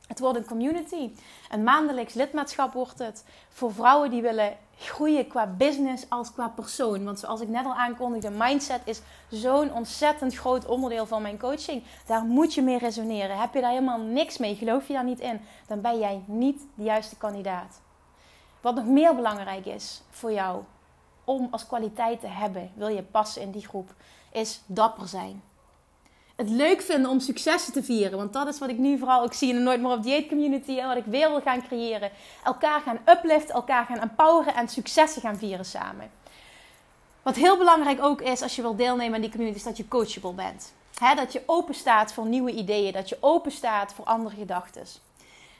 Het 0.07 0.19
wordt 0.19 0.37
een 0.37 0.45
community. 0.45 1.11
Een 1.49 1.63
maandelijks 1.63 2.13
lidmaatschap 2.13 2.73
wordt 2.73 2.99
het 2.99 3.25
voor 3.49 3.73
vrouwen 3.73 4.09
die 4.09 4.21
willen 4.21 4.57
groeien 4.77 5.27
qua 5.27 5.47
business 5.47 6.05
als 6.09 6.33
qua 6.33 6.47
persoon. 6.47 7.03
Want 7.03 7.19
zoals 7.19 7.41
ik 7.41 7.49
net 7.49 7.65
al 7.65 7.75
aankondigde, 7.75 8.29
mindset 8.29 8.81
is 8.83 9.01
zo'n 9.29 9.73
ontzettend 9.73 10.35
groot 10.35 10.65
onderdeel 10.65 11.05
van 11.05 11.21
mijn 11.21 11.39
coaching. 11.39 11.83
Daar 12.05 12.23
moet 12.23 12.53
je 12.53 12.61
mee 12.61 12.77
resoneren. 12.77 13.39
Heb 13.39 13.53
je 13.53 13.61
daar 13.61 13.69
helemaal 13.69 13.99
niks 13.99 14.37
mee, 14.37 14.55
geloof 14.55 14.87
je 14.87 14.93
daar 14.93 15.03
niet 15.03 15.19
in, 15.19 15.41
dan 15.67 15.81
ben 15.81 15.99
jij 15.99 16.23
niet 16.25 16.61
de 16.75 16.83
juiste 16.83 17.17
kandidaat. 17.17 17.81
Wat 18.61 18.75
nog 18.75 18.85
meer 18.85 19.15
belangrijk 19.15 19.65
is 19.65 20.01
voor 20.09 20.31
jou 20.31 20.63
om 21.23 21.47
als 21.51 21.67
kwaliteit 21.67 22.19
te 22.19 22.27
hebben, 22.27 22.71
wil 22.73 22.87
je 22.87 23.03
passen 23.03 23.41
in 23.41 23.51
die 23.51 23.67
groep, 23.67 23.93
is 24.31 24.61
dapper 24.65 25.07
zijn 25.07 25.41
het 26.41 26.49
leuk 26.49 26.81
vinden 26.81 27.11
om 27.11 27.19
successen 27.19 27.73
te 27.73 27.83
vieren. 27.83 28.17
Want 28.17 28.33
dat 28.33 28.47
is 28.47 28.59
wat 28.59 28.69
ik 28.69 28.77
nu 28.77 28.97
vooral 28.97 29.21
ook 29.21 29.33
zie 29.33 29.49
in 29.49 29.55
de 29.55 29.61
Nooit 29.61 29.81
meer 29.81 29.91
op 29.91 30.03
dieet 30.03 30.27
community. 30.27 30.77
En 30.77 30.87
wat 30.87 30.97
ik 30.97 31.05
weer 31.05 31.29
wil 31.29 31.41
gaan 31.41 31.67
creëren. 31.67 32.11
Elkaar 32.43 32.81
gaan 32.81 32.99
upliften, 33.09 33.55
elkaar 33.55 33.85
gaan 33.85 33.99
empoweren 33.99 34.55
en 34.55 34.67
successen 34.67 35.21
gaan 35.21 35.37
vieren 35.37 35.65
samen. 35.65 36.11
Wat 37.21 37.35
heel 37.35 37.57
belangrijk 37.57 38.03
ook 38.03 38.21
is 38.21 38.41
als 38.41 38.55
je 38.55 38.61
wil 38.61 38.75
deelnemen 38.75 39.15
aan 39.15 39.21
die 39.21 39.29
community, 39.29 39.57
is 39.57 39.63
dat 39.63 39.77
je 39.77 39.87
coachable 39.87 40.33
bent. 40.33 40.73
dat 41.15 41.33
je 41.33 41.43
open 41.45 41.75
staat 41.75 42.13
voor 42.13 42.25
nieuwe 42.25 42.51
ideeën, 42.51 42.93
dat 42.93 43.09
je 43.09 43.17
open 43.19 43.51
staat 43.51 43.93
voor 43.93 44.05
andere 44.05 44.35
gedachten. 44.35 44.83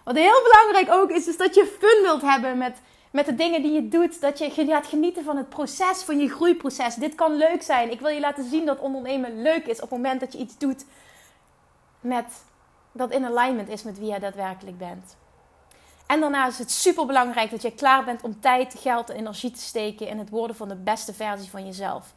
Wat 0.03 0.15
heel 0.15 0.41
belangrijk 0.43 1.01
ook 1.01 1.09
is, 1.09 1.27
is 1.27 1.37
dat 1.37 1.55
je 1.55 1.77
fun 1.79 2.01
wilt 2.01 2.21
hebben 2.21 2.57
met 2.57 2.77
met 3.11 3.25
de 3.25 3.35
dingen 3.35 3.61
die 3.61 3.71
je 3.71 3.87
doet. 3.87 4.21
Dat 4.21 4.39
je 4.39 4.49
gaat 4.49 4.87
genieten 4.87 5.23
van 5.23 5.37
het 5.37 5.49
proces, 5.49 6.03
van 6.03 6.19
je 6.19 6.29
groeiproces. 6.29 6.95
Dit 6.95 7.15
kan 7.15 7.35
leuk 7.35 7.61
zijn. 7.61 7.91
Ik 7.91 7.99
wil 7.99 8.09
je 8.09 8.19
laten 8.19 8.49
zien 8.49 8.65
dat 8.65 8.79
ondernemen 8.79 9.41
leuk 9.41 9.65
is 9.65 9.81
op 9.81 9.89
het 9.89 9.99
moment 9.99 10.19
dat 10.19 10.33
je 10.33 10.39
iets 10.39 10.57
doet 10.57 10.85
met, 11.99 12.43
dat 12.91 13.11
in 13.11 13.25
alignment 13.25 13.69
is 13.69 13.83
met 13.83 13.99
wie 13.99 14.07
jij 14.07 14.19
daadwerkelijk 14.19 14.77
bent. 14.77 15.15
En 16.07 16.19
daarnaast 16.19 16.51
is 16.51 16.57
het 16.59 16.71
super 16.71 17.05
belangrijk 17.05 17.51
dat 17.51 17.61
je 17.61 17.71
klaar 17.71 18.03
bent 18.03 18.21
om 18.21 18.39
tijd, 18.39 18.75
geld 18.77 19.09
en 19.09 19.15
energie 19.15 19.51
te 19.51 19.61
steken 19.61 20.07
in 20.07 20.17
het 20.17 20.29
worden 20.29 20.55
van 20.55 20.67
de 20.67 20.75
beste 20.75 21.13
versie 21.13 21.49
van 21.49 21.65
jezelf. 21.65 22.13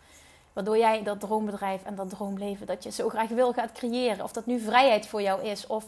Waardoor 0.53 0.79
jij 0.79 1.03
dat 1.03 1.21
droombedrijf 1.21 1.85
en 1.85 1.95
dat 1.95 2.11
droomleven 2.11 2.67
dat 2.67 2.83
je 2.83 2.91
zo 2.91 3.09
graag 3.09 3.29
wil 3.29 3.53
gaat 3.53 3.73
creëren. 3.73 4.25
Of 4.25 4.33
dat 4.33 4.47
nu 4.47 4.61
vrijheid 4.61 5.07
voor 5.07 5.23
jou 5.23 5.43
is. 5.43 5.67
Of 5.67 5.85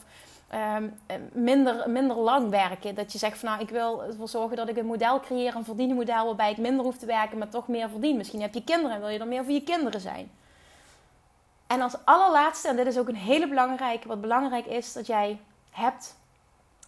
um, 0.54 0.94
minder, 1.32 1.90
minder 1.90 2.16
lang 2.16 2.50
werken. 2.50 2.94
Dat 2.94 3.12
je 3.12 3.18
zegt 3.18 3.38
van 3.38 3.48
nou, 3.48 3.60
ik 3.62 3.70
wil 3.70 4.02
ervoor 4.02 4.28
zorgen 4.28 4.56
dat 4.56 4.68
ik 4.68 4.76
een 4.76 4.86
model 4.86 5.20
creëer, 5.20 5.54
een 5.54 5.64
verdienmodel 5.64 6.24
waarbij 6.24 6.50
ik 6.50 6.56
minder 6.56 6.84
hoef 6.84 6.96
te 6.96 7.06
werken, 7.06 7.38
maar 7.38 7.48
toch 7.48 7.68
meer 7.68 7.88
verdien. 7.88 8.16
Misschien 8.16 8.40
heb 8.40 8.54
je 8.54 8.64
kinderen 8.64 8.94
en 8.96 9.00
wil 9.00 9.10
je 9.10 9.18
er 9.18 9.26
meer 9.26 9.44
voor 9.44 9.52
je 9.52 9.62
kinderen 9.62 10.00
zijn. 10.00 10.30
En 11.66 11.80
als 11.80 11.96
allerlaatste, 12.04 12.68
en 12.68 12.76
dit 12.76 12.86
is 12.86 12.98
ook 12.98 13.08
een 13.08 13.16
hele 13.16 13.48
belangrijke, 13.48 14.08
wat 14.08 14.20
belangrijk 14.20 14.66
is 14.66 14.92
dat 14.92 15.06
jij 15.06 15.40
hebt, 15.70 16.16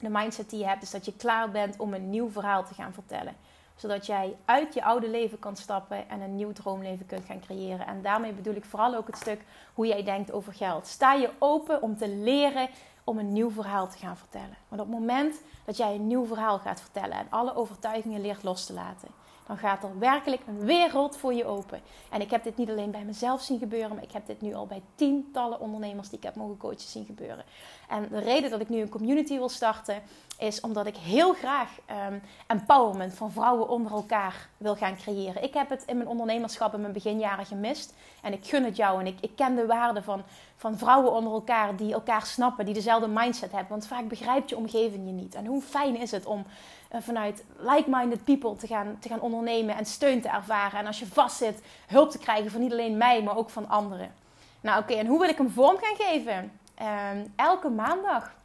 de 0.00 0.08
mindset 0.08 0.50
die 0.50 0.58
je 0.58 0.66
hebt, 0.66 0.82
is 0.82 0.90
dat 0.90 1.04
je 1.04 1.16
klaar 1.16 1.50
bent 1.50 1.76
om 1.78 1.94
een 1.94 2.10
nieuw 2.10 2.30
verhaal 2.30 2.64
te 2.64 2.74
gaan 2.74 2.92
vertellen 2.92 3.34
zodat 3.78 4.06
jij 4.06 4.36
uit 4.44 4.74
je 4.74 4.84
oude 4.84 5.10
leven 5.10 5.38
kan 5.38 5.56
stappen 5.56 6.08
en 6.08 6.20
een 6.20 6.36
nieuw 6.36 6.52
droomleven 6.52 7.06
kunt 7.06 7.24
gaan 7.24 7.40
creëren. 7.40 7.86
En 7.86 8.02
daarmee 8.02 8.32
bedoel 8.32 8.54
ik 8.54 8.64
vooral 8.64 8.94
ook 8.94 9.06
het 9.06 9.16
stuk 9.16 9.40
hoe 9.74 9.86
jij 9.86 10.04
denkt 10.04 10.32
over 10.32 10.52
geld. 10.52 10.86
Sta 10.86 11.12
je 11.12 11.30
open 11.38 11.82
om 11.82 11.96
te 11.96 12.08
leren 12.08 12.68
om 13.08 13.18
een 13.18 13.32
nieuw 13.32 13.50
verhaal 13.50 13.88
te 13.88 13.98
gaan 13.98 14.16
vertellen. 14.16 14.56
Want 14.68 14.82
op 14.82 14.88
het 14.88 14.98
moment 14.98 15.40
dat 15.64 15.76
jij 15.76 15.94
een 15.94 16.06
nieuw 16.06 16.26
verhaal 16.26 16.58
gaat 16.58 16.80
vertellen 16.80 17.16
en 17.16 17.26
alle 17.30 17.54
overtuigingen 17.54 18.20
leert 18.20 18.42
los 18.42 18.66
te 18.66 18.72
laten, 18.72 19.08
dan 19.46 19.58
gaat 19.58 19.82
er 19.82 19.98
werkelijk 19.98 20.42
een 20.46 20.64
wereld 20.64 21.16
voor 21.16 21.34
je 21.34 21.44
open. 21.44 21.80
En 22.10 22.20
ik 22.20 22.30
heb 22.30 22.44
dit 22.44 22.56
niet 22.56 22.70
alleen 22.70 22.90
bij 22.90 23.04
mezelf 23.04 23.42
zien 23.42 23.58
gebeuren, 23.58 23.94
maar 23.94 24.04
ik 24.04 24.12
heb 24.12 24.26
dit 24.26 24.40
nu 24.40 24.54
al 24.54 24.66
bij 24.66 24.82
tientallen 24.94 25.60
ondernemers 25.60 26.08
die 26.08 26.18
ik 26.18 26.24
heb 26.24 26.34
mogen 26.34 26.56
coachen 26.56 26.80
zien 26.80 27.04
gebeuren. 27.04 27.44
En 27.88 28.08
de 28.08 28.18
reden 28.18 28.50
dat 28.50 28.60
ik 28.60 28.68
nu 28.68 28.80
een 28.80 28.88
community 28.88 29.36
wil 29.36 29.48
starten, 29.48 30.02
is 30.38 30.60
omdat 30.60 30.86
ik 30.86 30.96
heel 30.96 31.32
graag 31.34 31.70
um, 32.08 32.22
empowerment 32.46 33.14
van 33.14 33.32
vrouwen 33.32 33.68
onder 33.68 33.92
elkaar 33.92 34.48
wil 34.56 34.76
gaan 34.76 34.96
creëren. 34.96 35.42
Ik 35.42 35.54
heb 35.54 35.68
het 35.68 35.84
in 35.86 35.96
mijn 35.96 36.08
ondernemerschap 36.08 36.74
in 36.74 36.80
mijn 36.80 36.92
beginjaren 36.92 37.46
gemist. 37.46 37.94
En 38.22 38.32
ik 38.32 38.46
gun 38.46 38.64
het 38.64 38.76
jou. 38.76 39.00
En 39.00 39.06
ik, 39.06 39.20
ik 39.20 39.36
ken 39.36 39.56
de 39.56 39.66
waarde 39.66 40.02
van, 40.02 40.22
van 40.56 40.78
vrouwen 40.78 41.12
onder 41.12 41.32
elkaar 41.32 41.76
die 41.76 41.92
elkaar 41.92 42.26
snappen, 42.26 42.64
die 42.64 42.74
dezelfde 42.74 43.08
mindset 43.08 43.52
hebben. 43.52 43.70
Want 43.70 43.86
vaak 43.86 44.08
begrijpt 44.08 44.48
je 44.48 44.56
omgeving 44.56 45.06
je 45.06 45.12
niet. 45.12 45.34
En 45.34 45.46
hoe 45.46 45.62
fijn 45.62 45.96
is 45.96 46.10
het 46.10 46.26
om 46.26 46.44
uh, 46.92 47.00
vanuit 47.00 47.44
like-minded 47.56 48.24
people 48.24 48.56
te 48.56 48.66
gaan, 48.66 48.96
te 49.00 49.08
gaan 49.08 49.20
ondernemen 49.20 49.76
en 49.76 49.84
steun 49.84 50.20
te 50.20 50.28
ervaren. 50.28 50.78
En 50.78 50.86
als 50.86 50.98
je 50.98 51.06
vastzit, 51.06 51.62
hulp 51.86 52.10
te 52.10 52.18
krijgen 52.18 52.50
van 52.50 52.60
niet 52.60 52.72
alleen 52.72 52.96
mij, 52.96 53.22
maar 53.22 53.36
ook 53.36 53.50
van 53.50 53.68
anderen. 53.68 54.14
Nou 54.60 54.82
oké, 54.82 54.94
en 54.94 55.06
hoe 55.06 55.20
wil 55.20 55.28
ik 55.28 55.38
hem 55.38 55.50
vorm 55.50 55.76
gaan 55.80 56.06
geven? 56.06 56.52
Ehm, 56.74 57.26
elke 57.36 57.68
maandag 57.68 58.36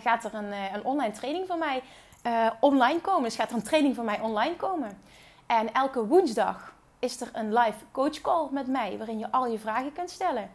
gaat 0.00 0.24
er 0.24 0.34
een, 0.34 0.48
uh, 0.48 0.72
een, 0.72 0.84
online 0.84 1.12
training 1.12 1.46
van 1.46 1.58
mij 1.58 1.82
uh, 2.26 2.50
online 2.60 3.00
komen. 3.00 3.22
Dus 3.22 3.36
gaat 3.36 3.50
er 3.50 3.56
een 3.56 3.62
training 3.62 3.94
van 3.94 4.04
mij 4.04 4.20
online 4.20 4.56
komen. 4.56 5.02
En 5.46 5.72
elke 5.72 6.06
woensdag 6.06 6.72
is 6.98 7.20
er 7.20 7.28
een 7.32 7.52
live 7.52 7.78
coach 7.92 8.20
call 8.20 8.48
met 8.50 8.66
mij, 8.66 8.98
waarin 8.98 9.18
je 9.18 9.32
al 9.32 9.46
je 9.46 9.58
vragen 9.58 9.92
kunt 9.92 10.10
stellen. 10.10 10.50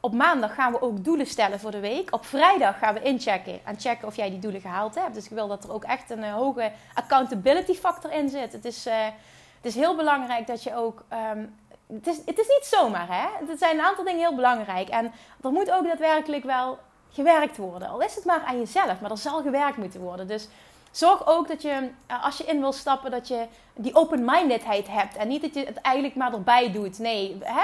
Op 0.00 0.12
maandag 0.14 0.54
gaan 0.54 0.72
we 0.72 0.82
ook 0.82 1.04
doelen 1.04 1.26
stellen 1.26 1.60
voor 1.60 1.70
de 1.70 1.80
week. 1.80 2.12
Op 2.12 2.24
vrijdag 2.24 2.78
gaan 2.78 2.94
we 2.94 3.02
inchecken 3.02 3.60
en 3.64 3.80
checken 3.80 4.08
of 4.08 4.16
jij 4.16 4.30
die 4.30 4.38
doelen 4.38 4.60
gehaald 4.60 4.94
hebt. 4.94 5.14
Dus 5.14 5.24
ik 5.24 5.30
wil 5.30 5.48
dat 5.48 5.64
er 5.64 5.72
ook 5.72 5.84
echt 5.84 6.10
een 6.10 6.24
hoge 6.24 6.72
accountability 6.94 7.74
factor 7.74 8.12
in 8.12 8.28
zit. 8.28 8.52
Het 8.52 8.64
is, 8.64 8.84
het 8.84 9.64
is 9.64 9.74
heel 9.74 9.96
belangrijk 9.96 10.46
dat 10.46 10.62
je 10.62 10.74
ook 10.74 11.04
um, 11.32 11.54
het 11.92 12.06
is, 12.06 12.16
het 12.16 12.38
is 12.38 12.48
niet 12.48 12.66
zomaar, 12.70 13.06
hè? 13.08 13.46
Er 13.52 13.58
zijn 13.58 13.78
een 13.78 13.84
aantal 13.84 14.04
dingen 14.04 14.20
heel 14.20 14.34
belangrijk. 14.34 14.88
En 14.88 15.12
er 15.42 15.50
moet 15.50 15.70
ook 15.70 15.84
daadwerkelijk 15.84 16.44
wel 16.44 16.78
gewerkt 17.12 17.56
worden. 17.56 17.88
Al 17.88 18.00
is 18.02 18.14
het 18.14 18.24
maar 18.24 18.42
aan 18.46 18.58
jezelf, 18.58 19.00
maar 19.00 19.10
er 19.10 19.18
zal 19.18 19.42
gewerkt 19.42 19.76
moeten 19.76 20.00
worden. 20.00 20.26
Dus 20.26 20.48
zorg 20.90 21.26
ook 21.26 21.48
dat 21.48 21.62
je, 21.62 21.90
eh, 22.06 22.24
als 22.24 22.36
je 22.36 22.44
in 22.44 22.60
wil 22.60 22.72
stappen, 22.72 23.10
dat 23.10 23.28
je 23.28 23.46
die 23.74 23.94
open-mindedheid 23.94 24.88
hebt. 24.88 25.16
En 25.16 25.28
niet 25.28 25.42
dat 25.42 25.54
je 25.54 25.64
het 25.64 25.80
eigenlijk 25.80 26.14
maar 26.14 26.32
erbij 26.32 26.72
doet. 26.72 26.98
Nee, 26.98 27.38
hè? 27.40 27.62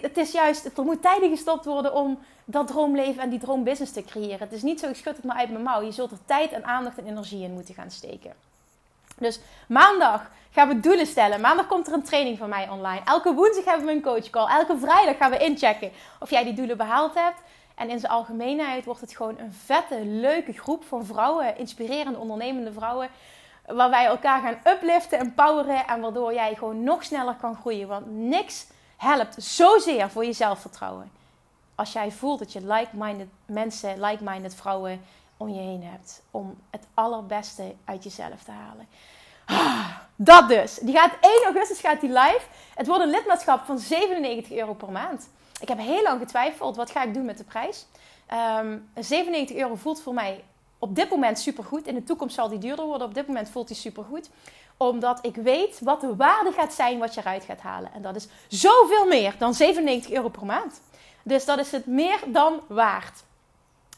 het 0.00 0.16
is 0.16 0.32
juist, 0.32 0.78
er 0.78 0.84
moet 0.84 1.02
tijden 1.02 1.30
gestopt 1.30 1.64
worden 1.64 1.94
om 1.94 2.18
dat 2.44 2.66
droomleven 2.66 3.22
en 3.22 3.30
die 3.30 3.38
droombusiness 3.38 3.92
te 3.92 4.04
creëren. 4.04 4.38
Het 4.38 4.52
is 4.52 4.62
niet 4.62 4.80
zo, 4.80 4.88
ik 4.88 4.96
schud 4.96 5.16
het 5.16 5.24
maar 5.24 5.36
uit 5.36 5.50
mijn 5.50 5.62
mouw. 5.62 5.82
Je 5.82 5.92
zult 5.92 6.10
er 6.10 6.24
tijd 6.24 6.52
en 6.52 6.64
aandacht 6.64 6.98
en 6.98 7.06
energie 7.06 7.42
in 7.42 7.52
moeten 7.52 7.74
gaan 7.74 7.90
steken. 7.90 8.32
Dus 9.18 9.40
maandag 9.68 10.30
gaan 10.50 10.68
we 10.68 10.80
doelen 10.80 11.06
stellen. 11.06 11.40
Maandag 11.40 11.66
komt 11.66 11.86
er 11.86 11.92
een 11.92 12.02
training 12.02 12.38
van 12.38 12.48
mij 12.48 12.68
online. 12.68 13.00
Elke 13.04 13.34
woensdag 13.34 13.64
hebben 13.64 13.86
we 13.86 13.92
een 13.92 14.02
coachcall. 14.02 14.46
Elke 14.46 14.78
vrijdag 14.78 15.16
gaan 15.16 15.30
we 15.30 15.38
inchecken 15.38 15.90
of 16.20 16.30
jij 16.30 16.44
die 16.44 16.54
doelen 16.54 16.76
behaald 16.76 17.14
hebt. 17.14 17.40
En 17.76 17.90
in 17.90 17.98
zijn 17.98 18.12
algemeenheid 18.12 18.84
wordt 18.84 19.00
het 19.00 19.16
gewoon 19.16 19.38
een 19.38 19.52
vette, 19.52 20.04
leuke 20.04 20.52
groep 20.52 20.84
van 20.84 21.04
vrouwen, 21.04 21.58
inspirerende, 21.58 22.18
ondernemende 22.18 22.72
vrouwen. 22.72 23.08
Waar 23.66 23.90
wij 23.90 24.06
elkaar 24.06 24.40
gaan 24.40 24.74
upliften, 24.74 25.18
empoweren 25.18 25.86
en 25.86 26.00
waardoor 26.00 26.34
jij 26.34 26.54
gewoon 26.54 26.82
nog 26.82 27.04
sneller 27.04 27.34
kan 27.34 27.56
groeien. 27.56 27.88
Want 27.88 28.06
niks 28.06 28.66
helpt 28.96 29.42
zozeer 29.42 30.10
voor 30.10 30.24
je 30.24 30.32
zelfvertrouwen. 30.32 31.10
Als 31.74 31.92
jij 31.92 32.10
voelt 32.10 32.38
dat 32.38 32.52
je 32.52 32.66
like-minded 32.66 33.28
mensen, 33.46 34.00
like-minded 34.00 34.54
vrouwen 34.54 35.00
om 35.36 35.48
je 35.48 35.60
heen 35.60 35.84
hebt. 35.84 36.22
Om 36.30 36.58
het 36.70 36.86
allerbeste 36.94 37.74
uit 37.84 38.04
jezelf 38.04 38.42
te 38.42 38.50
halen. 38.50 38.88
Ah, 39.46 39.96
dat 40.16 40.48
dus. 40.48 40.74
Die 40.74 40.96
gaat 40.96 41.12
1 41.20 41.44
augustus 41.44 41.80
gaat 41.80 42.00
die 42.00 42.10
live. 42.10 42.42
Het 42.74 42.86
wordt 42.86 43.02
een 43.02 43.10
lidmaatschap 43.10 43.64
van 43.64 43.78
97 43.78 44.56
euro 44.56 44.74
per 44.74 44.90
maand. 44.90 45.28
Ik 45.60 45.68
heb 45.68 45.78
heel 45.78 46.02
lang 46.02 46.20
getwijfeld. 46.20 46.76
Wat 46.76 46.90
ga 46.90 47.02
ik 47.02 47.14
doen 47.14 47.24
met 47.24 47.38
de 47.38 47.44
prijs? 47.44 47.86
Um, 48.32 48.36
ehm, 48.94 49.04
97 49.04 49.56
euro 49.56 49.74
voelt 49.74 50.02
voor 50.02 50.14
mij 50.14 50.44
op 50.78 50.94
dit 50.94 51.10
moment 51.10 51.38
supergoed. 51.38 51.86
In 51.86 51.94
de 51.94 52.04
toekomst 52.04 52.34
zal 52.34 52.48
die 52.48 52.58
duurder 52.58 52.84
worden. 52.84 53.06
Op 53.06 53.14
dit 53.14 53.26
moment 53.26 53.48
voelt 53.48 53.68
die 53.68 53.76
supergoed. 53.76 54.30
Omdat 54.76 55.18
ik 55.22 55.36
weet 55.36 55.80
wat 55.80 56.00
de 56.00 56.16
waarde 56.16 56.52
gaat 56.52 56.72
zijn 56.72 56.98
wat 56.98 57.14
je 57.14 57.20
eruit 57.20 57.44
gaat 57.44 57.60
halen. 57.60 57.92
En 57.92 58.02
dat 58.02 58.16
is 58.16 58.28
zoveel 58.48 59.06
meer 59.06 59.34
dan 59.38 59.54
97 59.54 60.12
euro 60.12 60.28
per 60.28 60.46
maand. 60.46 60.80
Dus 61.22 61.44
dat 61.44 61.58
is 61.58 61.72
het 61.72 61.86
meer 61.86 62.20
dan 62.26 62.60
waard. 62.68 63.24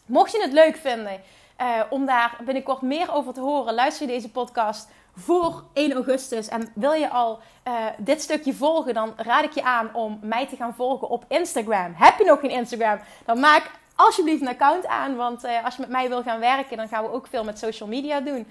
Mocht 0.06 0.32
je 0.32 0.42
het 0.42 0.52
leuk 0.52 0.76
vinden 0.76 1.20
uh, 1.60 1.80
om 1.90 2.06
daar 2.06 2.38
binnenkort 2.44 2.82
meer 2.82 3.12
over 3.12 3.32
te 3.32 3.40
horen, 3.40 3.74
luister 3.74 4.06
je 4.06 4.12
deze 4.12 4.30
podcast 4.30 4.88
voor 5.18 5.64
1 5.72 5.92
augustus. 5.92 6.48
En 6.48 6.72
wil 6.74 6.92
je 6.92 7.10
al 7.10 7.38
uh, 7.68 7.74
dit 7.98 8.22
stukje 8.22 8.54
volgen, 8.54 8.94
dan 8.94 9.12
raad 9.16 9.44
ik 9.44 9.52
je 9.52 9.62
aan 9.62 9.94
om 9.94 10.18
mij 10.22 10.46
te 10.46 10.56
gaan 10.56 10.74
volgen 10.74 11.08
op 11.08 11.24
Instagram. 11.28 11.92
Heb 11.94 12.18
je 12.18 12.24
nog 12.24 12.40
geen 12.40 12.50
Instagram? 12.50 13.00
Dan 13.24 13.40
maak 13.40 13.70
alsjeblieft 13.94 14.40
een 14.40 14.48
account 14.48 14.86
aan. 14.86 15.16
Want 15.16 15.44
uh, 15.44 15.64
als 15.64 15.74
je 15.74 15.80
met 15.80 15.90
mij 15.90 16.08
wil 16.08 16.22
gaan 16.22 16.40
werken, 16.40 16.76
dan 16.76 16.88
gaan 16.88 17.04
we 17.04 17.12
ook 17.12 17.26
veel 17.26 17.44
met 17.44 17.58
social 17.58 17.88
media 17.88 18.20
doen. 18.20 18.46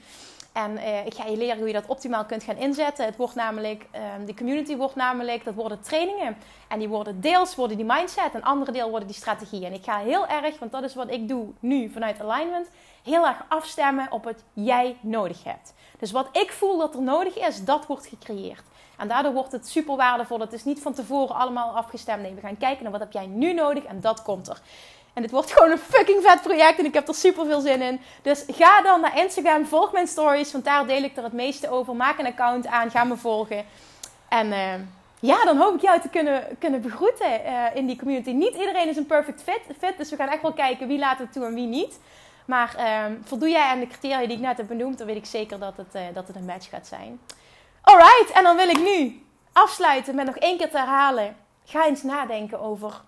En 0.66 0.72
uh, 0.72 1.06
ik 1.06 1.14
ga 1.14 1.26
je 1.26 1.38
leren 1.38 1.58
hoe 1.58 1.68
je 1.68 1.74
dat 1.74 1.86
optimaal 1.88 2.26
kunt 2.26 2.44
gaan 2.44 2.56
inzetten. 2.56 3.06
Het 3.06 3.16
wordt 3.16 3.36
namelijk, 3.36 3.86
de 4.26 4.34
community 4.34 4.76
wordt 4.76 4.96
namelijk, 4.96 5.44
dat 5.44 5.54
worden 5.54 5.82
trainingen. 5.82 6.38
En 6.68 6.80
die 6.80 6.88
worden 6.88 7.22
deels 7.22 7.56
worden 7.56 7.78
die 7.78 7.86
mindset 7.86 8.34
en 8.34 8.44
andere 8.44 8.72
deel 8.72 8.90
worden 8.90 9.08
die 9.08 9.18
strategie. 9.18 9.66
En 9.66 9.74
ik 9.74 9.84
ga 9.84 9.98
heel 9.98 10.28
erg, 10.28 10.60
want 10.60 10.72
dat 10.72 10.84
is 10.84 10.96
wat 10.96 11.12
ik 11.12 11.28
doe 11.28 11.48
nu 11.60 11.90
vanuit 11.90 12.22
alignment, 12.22 12.70
heel 13.04 13.28
erg 13.28 13.46
afstemmen 13.48 14.12
op 14.12 14.24
wat 14.24 14.44
jij 14.54 14.98
nodig 15.02 15.44
hebt. 15.44 15.74
Dus 16.00 16.12
wat 16.12 16.28
ik 16.32 16.52
voel 16.52 16.78
dat 16.78 16.96
er 16.96 17.02
nodig 17.02 17.38
is, 17.38 17.64
dat 17.66 17.86
wordt 17.86 18.08
gecreëerd. 18.08 18.64
En 18.98 19.08
daardoor 19.08 19.34
wordt 19.34 19.52
het 19.52 19.68
super 19.68 19.96
waardevol. 19.96 20.40
Het 20.40 20.54
is 20.54 20.64
niet 20.64 20.82
van 20.82 20.94
tevoren 20.94 21.36
allemaal 21.36 21.76
afgestemd. 21.76 22.22
Nee, 22.22 22.34
we 22.34 22.42
gaan 22.42 22.58
kijken 22.58 22.84
naar 22.84 22.92
wat 22.92 23.02
heb 23.02 23.12
jij 23.12 23.26
nu 23.28 23.54
nodig 23.54 23.84
en 23.84 24.02
dat 24.02 24.22
komt 24.22 24.48
er. 24.48 24.62
En 25.18 25.24
dit 25.24 25.32
wordt 25.32 25.52
gewoon 25.52 25.72
een 25.72 25.78
fucking 25.78 26.24
vet 26.24 26.42
project 26.42 26.80
en 26.80 26.86
ik 26.86 26.94
heb 26.94 27.08
er 27.08 27.16
super 27.16 27.46
veel 27.46 27.60
zin 27.60 27.82
in. 27.82 28.02
Dus 28.22 28.44
ga 28.48 28.82
dan 28.82 29.02
naar 29.02 29.18
Instagram, 29.18 29.66
volg 29.66 29.92
mijn 29.92 30.08
stories, 30.08 30.52
want 30.52 30.66
daar 30.66 30.88
deel 30.88 31.04
ik 31.04 31.18
er 31.18 31.24
het 31.24 31.34
meeste 31.34 31.70
over. 31.70 31.96
Maak 31.96 32.20
een 32.20 32.26
account 32.26 32.68
aan, 32.68 32.92
ga 32.92 33.04
me 33.04 33.16
volgen. 33.16 33.66
En 34.30 34.48
uh, 34.48 34.74
ja, 35.20 35.46
dan 35.46 35.58
hoop 35.58 35.76
ik 35.76 35.82
jou 35.82 36.02
te 36.02 36.10
kunnen, 36.10 36.44
kunnen 36.60 36.82
begroeten 36.82 37.42
uh, 37.46 37.66
in 37.74 37.86
die 37.86 37.98
community. 37.98 38.32
Niet 38.32 38.56
iedereen 38.56 38.90
is 38.90 38.98
een 38.98 39.06
perfect 39.06 39.44
fit, 39.44 39.62
fit, 39.80 39.98
dus 39.98 40.10
we 40.10 40.16
gaan 40.16 40.28
echt 40.28 40.42
wel 40.42 40.54
kijken 40.54 40.88
wie 40.88 41.00
laat 41.00 41.20
het 41.20 41.34
toe 41.34 41.46
en 41.46 41.54
wie 41.54 41.68
niet. 41.68 42.00
Maar 42.46 42.76
uh, 42.78 43.16
voldoe 43.24 43.50
jij 43.50 43.70
aan 43.70 43.80
de 43.80 43.88
criteria 43.88 44.28
die 44.28 44.38
ik 44.38 44.44
net 44.44 44.58
heb 44.58 44.68
benoemd, 44.68 44.98
dan 44.98 45.08
weet 45.08 45.16
ik 45.16 45.26
zeker 45.26 45.60
dat 45.60 45.78
het, 45.78 45.96
uh, 45.96 46.02
dat 46.14 46.28
het 46.28 46.36
een 46.36 46.46
match 46.46 46.70
gaat 46.70 46.88
zijn. 46.88 47.20
Alright, 47.82 48.32
en 48.34 48.44
dan 48.44 48.56
wil 48.56 48.70
ik 48.70 48.80
nu 48.80 49.24
afsluiten 49.54 50.16
met 50.16 50.26
nog 50.26 50.38
één 50.38 50.58
keer 50.58 50.70
te 50.70 50.78
herhalen. 50.78 51.36
Ga 51.66 51.86
eens 51.86 52.04
nadenken 52.04 52.60
over 52.60 53.02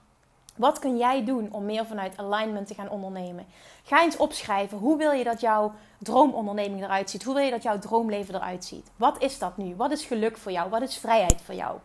wat 0.60 0.80
kun 0.80 0.98
jij 0.98 1.26
doen 1.26 1.50
om 1.52 1.65
meer 1.65 1.86
vanuit 1.86 2.17
alignment 2.17 2.67
te 2.67 2.74
gaan 2.74 2.89
ondernemen? 2.89 3.45
Ga 3.84 4.04
eens 4.04 4.17
opschrijven. 4.17 4.78
Hoe 4.78 4.98
wil 4.98 5.12
je 5.12 5.24
dat 5.24 5.41
jouw 5.41 5.74
droomonderneming 5.98 6.84
eruit 6.84 7.10
ziet? 7.10 7.24
Hoe 7.24 7.34
wil 7.34 7.43
je 7.43 7.52
dat 7.52 7.63
jouw 7.63 7.80
droomleven 7.80 8.36
eruit 8.36 8.65
ziet? 8.65 8.91
Wat 8.95 9.22
is 9.22 9.39
dat 9.39 9.58
nu? 9.58 9.76
Wat 9.76 9.91
is 9.91 10.06
geluk 10.06 10.38
voor 10.38 10.52
jou? 10.52 10.69
Wat 10.69 10.82
is 10.82 10.98
vrijheid 10.98 11.41
voor 11.41 11.56
jou? 11.56 11.78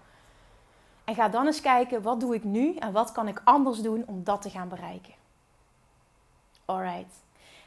En 1.05 1.15
ga 1.15 1.29
dan 1.29 1.47
eens 1.47 1.61
kijken, 1.61 2.03
wat 2.03 2.21
doe 2.21 2.35
ik 2.35 2.45
nu 2.45 2.75
en 2.77 2.93
wat 2.93 3.13
kan 3.13 3.29
ik 3.29 3.41
anders 3.45 3.81
doen 3.81 4.05
om 4.07 4.25
dat 4.25 4.43
te 4.43 4.51
gaan 4.51 4.69
bereiken? 4.69 5.15
Alright. 6.65 7.23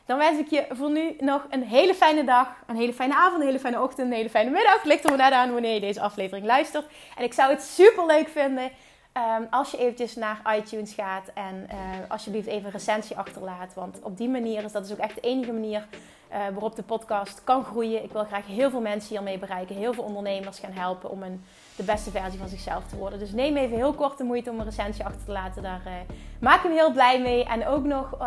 Dan 0.05 0.17
wens 0.17 0.39
ik 0.39 0.49
je 0.49 0.65
voor 0.69 0.91
nu 0.91 1.15
nog 1.19 1.45
een 1.49 1.63
hele 1.63 1.93
fijne 1.93 2.23
dag, 2.23 2.47
een 2.65 2.75
hele 2.75 2.93
fijne 2.93 3.15
avond, 3.15 3.41
een 3.41 3.47
hele 3.47 3.59
fijne 3.59 3.81
ochtend, 3.81 4.07
een 4.07 4.17
hele 4.17 4.29
fijne 4.29 4.49
middag. 4.49 4.83
Ligt 4.83 5.03
er 5.03 5.17
maar 5.17 5.31
aan 5.31 5.51
wanneer 5.51 5.73
je 5.73 5.79
deze 5.79 6.01
aflevering 6.01 6.45
luistert. 6.45 6.85
En 7.15 7.23
ik 7.23 7.33
zou 7.33 7.51
het 7.51 7.61
super 7.61 8.05
leuk 8.05 8.27
vinden 8.27 8.71
Ehm, 9.17 9.43
als 9.49 9.71
je 9.71 9.77
eventjes 9.77 10.15
naar 10.15 10.41
iTunes 10.57 10.93
gaat 10.93 11.31
en 11.33 11.67
uh, 11.71 11.77
alsjeblieft 12.07 12.47
even 12.47 12.65
een 12.65 12.71
recensie 12.71 13.17
achterlaat. 13.17 13.73
Want 13.73 13.99
op 14.01 14.17
die 14.17 14.29
manier 14.29 14.63
is 14.63 14.71
dat 14.71 14.85
is 14.85 14.91
ook 14.91 14.97
echt 14.97 15.15
de 15.15 15.21
enige 15.21 15.51
manier 15.51 15.87
uh, 16.31 16.37
waarop 16.37 16.75
de 16.75 16.83
podcast 16.83 17.43
kan 17.43 17.63
groeien. 17.63 18.03
Ik 18.03 18.11
wil 18.11 18.23
graag 18.23 18.47
heel 18.47 18.69
veel 18.69 18.81
mensen 18.81 19.09
hiermee 19.09 19.37
bereiken. 19.37 19.75
Heel 19.75 19.93
veel 19.93 20.03
ondernemers 20.03 20.59
gaan 20.59 20.71
helpen 20.71 21.09
om 21.09 21.23
een, 21.23 21.43
de 21.75 21.83
beste 21.83 22.11
versie 22.11 22.39
van 22.39 22.47
zichzelf 22.47 22.87
te 22.87 22.95
worden. 22.95 23.19
Dus 23.19 23.31
neem 23.31 23.57
even 23.57 23.75
heel 23.75 23.93
kort 23.93 24.17
de 24.17 24.23
moeite 24.23 24.49
om 24.49 24.59
een 24.59 24.65
recensie 24.65 25.05
achter 25.05 25.25
te 25.25 25.31
laten. 25.31 25.63
Daar 25.63 25.81
uh, 25.85 25.93
maak 26.39 26.63
ik 26.63 26.69
me 26.69 26.75
heel 26.75 26.91
blij 26.91 27.21
mee. 27.21 27.45
En 27.45 27.67
ook 27.67 27.83
nog 27.83 28.17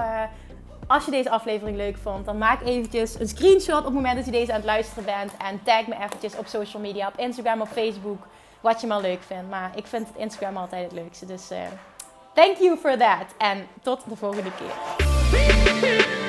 als 0.86 1.04
je 1.04 1.10
deze 1.10 1.30
aflevering 1.30 1.76
leuk 1.76 1.96
vond, 1.96 2.24
dan 2.24 2.38
maak 2.38 2.62
eventjes 2.62 3.20
een 3.20 3.28
screenshot 3.28 3.78
op 3.78 3.84
het 3.84 3.94
moment 3.94 4.16
dat 4.16 4.24
je 4.24 4.30
deze 4.30 4.50
aan 4.50 4.56
het 4.56 4.66
luisteren 4.66 5.04
bent. 5.04 5.32
En 5.36 5.62
tag 5.62 5.86
me 5.86 5.94
eventjes 5.94 6.36
op 6.36 6.46
social 6.46 6.82
media, 6.82 7.08
op 7.08 7.18
Instagram, 7.18 7.60
op 7.60 7.68
Facebook 7.68 8.26
wat 8.60 8.80
je 8.80 8.86
maar 8.86 9.00
leuk 9.00 9.22
vindt. 9.22 9.50
Maar 9.50 9.70
ik 9.74 9.86
vind 9.86 10.08
Instagram 10.16 10.56
altijd 10.56 10.82
het 10.82 10.92
leukste. 10.92 11.26
Dus 11.26 11.50
uh, 11.52 11.58
thank 12.34 12.56
you 12.56 12.76
for 12.76 12.96
that. 12.98 13.34
En 13.38 13.66
tot 13.82 14.00
de 14.08 14.16
volgende 14.16 14.50
keer. 14.52 16.19